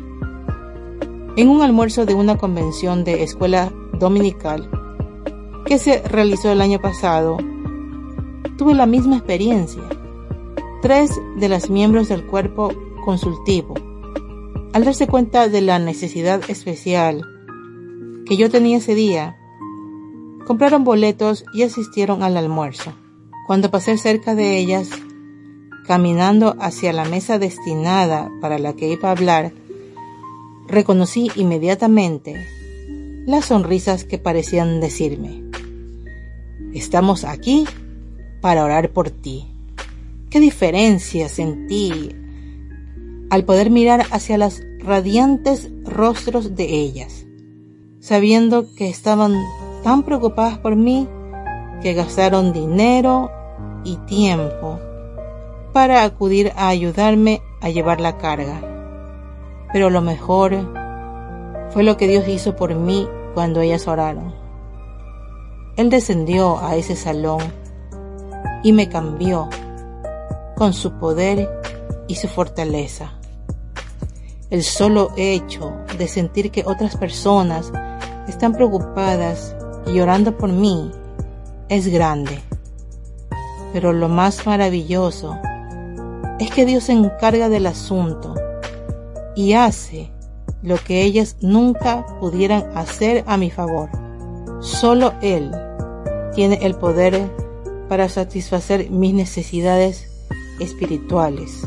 En 1.35 1.49
un 1.49 1.61
almuerzo 1.61 2.05
de 2.05 2.13
una 2.13 2.37
convención 2.37 3.03
de 3.03 3.23
escuela 3.23 3.73
dominical 3.99 4.69
que 5.65 5.77
se 5.79 6.01
realizó 6.01 6.49
el 6.49 6.61
año 6.61 6.79
pasado, 6.79 7.39
tuve 8.57 8.73
la 8.73 8.85
misma 8.85 9.17
experiencia. 9.17 9.83
Tres 10.81 11.11
de 11.37 11.49
las 11.49 11.69
miembros 11.69 12.07
del 12.07 12.25
cuerpo 12.25 12.71
consultivo, 13.03 13.73
al 14.71 14.85
darse 14.85 15.07
cuenta 15.07 15.49
de 15.49 15.59
la 15.59 15.77
necesidad 15.77 16.41
especial 16.49 17.21
que 18.25 18.37
yo 18.37 18.49
tenía 18.49 18.77
ese 18.77 18.95
día, 18.95 19.36
compraron 20.47 20.85
boletos 20.85 21.43
y 21.53 21.63
asistieron 21.63 22.23
al 22.23 22.37
almuerzo. 22.37 22.93
Cuando 23.47 23.69
pasé 23.69 23.97
cerca 23.97 24.33
de 24.33 24.57
ellas, 24.57 24.89
caminando 25.85 26.55
hacia 26.61 26.93
la 26.93 27.03
mesa 27.03 27.37
destinada 27.37 28.31
para 28.39 28.57
la 28.57 28.73
que 28.73 28.87
iba 28.87 29.09
a 29.09 29.11
hablar, 29.11 29.51
reconocí 30.65 31.29
inmediatamente 31.35 32.47
las 33.25 33.45
sonrisas 33.45 34.05
que 34.05 34.19
parecían 34.19 34.79
decirme, 34.79 35.43
estamos 36.73 37.25
aquí 37.25 37.65
para 38.39 38.63
orar 38.63 38.91
por 38.91 39.09
ti. 39.09 39.47
¿Qué 40.29 40.39
diferencia 40.39 41.27
sentí 41.27 42.15
al 43.29 43.43
poder 43.43 43.69
mirar 43.69 44.05
hacia 44.11 44.37
los 44.37 44.61
radiantes 44.79 45.69
rostros 45.83 46.55
de 46.55 46.69
ellas, 46.69 47.25
sabiendo 47.99 48.65
que 48.75 48.87
estaban 48.87 49.33
tan 49.83 50.03
preocupadas 50.03 50.57
por 50.57 50.75
mí 50.75 51.07
que 51.81 51.93
gastaron 51.93 52.53
dinero 52.53 53.31
y 53.83 53.97
tiempo 53.97 54.79
para 55.73 56.03
acudir 56.03 56.51
a 56.55 56.69
ayudarme 56.69 57.41
a 57.61 57.69
llevar 57.69 58.01
la 58.01 58.17
carga. 58.17 58.61
Pero 59.71 59.89
lo 59.89 60.01
mejor 60.01 60.55
fue 61.71 61.83
lo 61.83 61.97
que 61.97 62.07
Dios 62.07 62.27
hizo 62.27 62.55
por 62.55 62.73
mí 62.75 63.07
cuando 63.33 63.61
ellas 63.61 63.87
oraron. 63.87 64.33
Él 65.75 65.89
descendió 65.89 66.57
a 66.59 66.75
ese 66.75 66.95
salón 66.95 67.41
y 68.63 68.71
me 68.71 68.89
cambió 68.89 69.49
con 70.55 70.73
su 70.73 70.93
poder 70.93 71.47
y 72.07 72.15
su 72.15 72.27
fortaleza. 72.27 73.13
El 74.49 74.63
solo 74.63 75.11
hecho 75.17 75.73
de 75.97 76.07
sentir 76.07 76.51
que 76.51 76.63
otras 76.65 76.95
personas 76.95 77.71
están 78.27 78.53
preocupadas 78.53 79.56
y 79.93 79.99
orando 79.99 80.37
por 80.37 80.51
mí 80.51 80.91
es 81.69 81.87
grande. 81.87 82.39
Pero 83.73 83.93
lo 83.93 84.09
más 84.09 84.45
maravilloso 84.45 85.37
es 86.39 86.51
que 86.51 86.65
Dios 86.65 86.85
se 86.85 86.93
encarga 86.93 87.49
del 87.49 87.65
asunto 87.65 88.35
y 89.35 89.53
hace 89.53 90.11
lo 90.61 90.77
que 90.77 91.03
ellas 91.03 91.37
nunca 91.41 92.05
pudieran 92.19 92.65
hacer 92.75 93.23
a 93.27 93.37
mi 93.37 93.51
favor. 93.51 93.89
Solo 94.59 95.13
Él 95.21 95.51
tiene 96.33 96.59
el 96.61 96.75
poder 96.75 97.29
para 97.87 98.09
satisfacer 98.09 98.89
mis 98.89 99.13
necesidades 99.13 100.07
espirituales, 100.59 101.61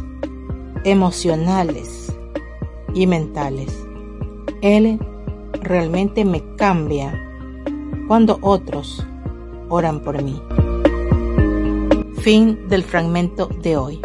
emocionales 0.84 2.12
y 2.94 3.06
mentales. 3.06 3.72
Él 4.62 4.98
realmente 5.62 6.24
me 6.24 6.42
cambia 6.56 7.29
cuando 8.10 8.40
otros 8.40 9.06
oran 9.68 10.00
por 10.00 10.20
mí. 10.20 10.42
Fin 12.18 12.68
del 12.68 12.82
fragmento 12.82 13.46
de 13.62 13.76
hoy. 13.76 14.00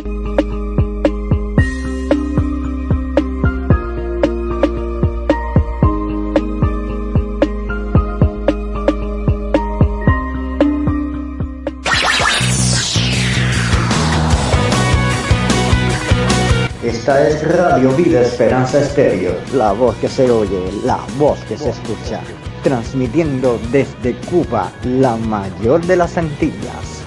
Esta 16.83 17.27
es 17.27 17.57
Radio 17.57 17.89
Vida 17.95 18.21
Esperanza 18.21 18.81
Estéreo. 18.81 19.33
La 19.55 19.71
voz 19.71 19.95
que 19.95 20.07
se 20.07 20.29
oye, 20.29 20.71
la 20.83 20.99
voz 21.17 21.39
que 21.45 21.57
se 21.57 21.71
escucha. 21.71 22.21
Transmitiendo 22.65 23.59
desde 23.71 24.15
Cuba, 24.21 24.71
la 24.83 25.15
mayor 25.17 25.85
de 25.85 25.97
las 25.97 26.17
Antillas. 26.17 27.03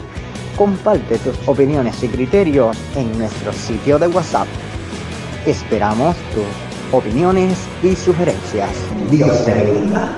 Comparte 0.57 1.19
tus 1.19 1.37
opiniones 1.49 2.01
y 2.05 2.07
criterios 2.07 2.79
en 2.95 3.19
nuestro 3.19 3.53
sitio 3.53 3.99
de 3.99 4.07
WhatsApp. 4.07 4.47
Esperamos 5.47 6.15
tus 6.33 6.97
opiniones 6.97 7.59
y 7.83 7.97
sugerencias. 7.97 8.71
Dios 9.11 9.45
te 9.45 9.53
bendiga. 9.53 10.17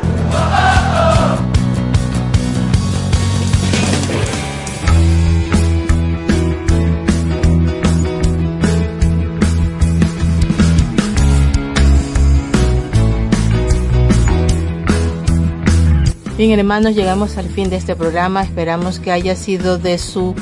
Bien, 16.40 16.58
hermanos, 16.58 16.94
llegamos 16.94 17.36
al 17.36 17.50
fin 17.50 17.68
de 17.68 17.76
este 17.76 17.94
programa. 17.94 18.42
Esperamos 18.42 18.98
que 18.98 19.12
haya 19.12 19.36
sido 19.36 19.76
de 19.76 19.98
su 19.98 20.34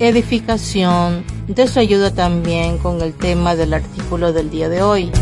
edificación, 0.00 1.22
de 1.46 1.68
su 1.68 1.78
ayuda 1.78 2.12
también 2.12 2.76
con 2.78 3.00
el 3.00 3.12
tema 3.12 3.54
del 3.54 3.72
artículo 3.72 4.32
del 4.32 4.50
día 4.50 4.68
de 4.68 4.82
hoy. 4.82 5.12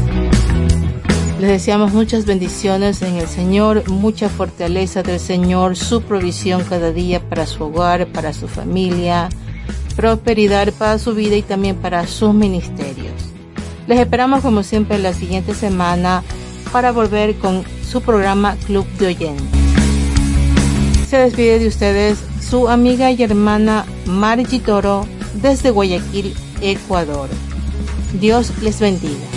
Les 1.38 1.50
deseamos 1.50 1.92
muchas 1.92 2.24
bendiciones 2.24 3.02
en 3.02 3.16
el 3.16 3.28
Señor, 3.28 3.90
mucha 3.90 4.30
fortaleza 4.30 5.02
del 5.02 5.20
Señor, 5.20 5.76
su 5.76 6.00
provisión 6.00 6.64
cada 6.64 6.92
día 6.92 7.20
para 7.20 7.44
su 7.44 7.64
hogar, 7.64 8.06
para 8.06 8.32
su 8.32 8.48
familia, 8.48 9.28
prosperidad 9.96 10.72
para 10.72 10.98
su 10.98 11.14
vida 11.14 11.36
y 11.36 11.42
también 11.42 11.76
para 11.76 12.06
sus 12.06 12.32
ministerios. 12.32 13.12
Les 13.86 14.00
esperamos 14.00 14.40
como 14.40 14.62
siempre 14.62 14.98
la 14.98 15.12
siguiente 15.12 15.52
semana 15.52 16.22
para 16.72 16.90
volver 16.90 17.34
con 17.34 17.64
su 17.86 18.00
programa 18.00 18.56
Club 18.66 18.86
de 18.98 19.08
Oyentes. 19.08 19.55
Se 21.08 21.18
despide 21.18 21.60
de 21.60 21.68
ustedes 21.68 22.18
su 22.40 22.68
amiga 22.68 23.12
y 23.12 23.22
hermana 23.22 23.86
Margie 24.06 24.58
Toro 24.58 25.06
desde 25.40 25.70
Guayaquil, 25.70 26.34
Ecuador. 26.60 27.28
Dios 28.20 28.52
les 28.60 28.80
bendiga. 28.80 29.35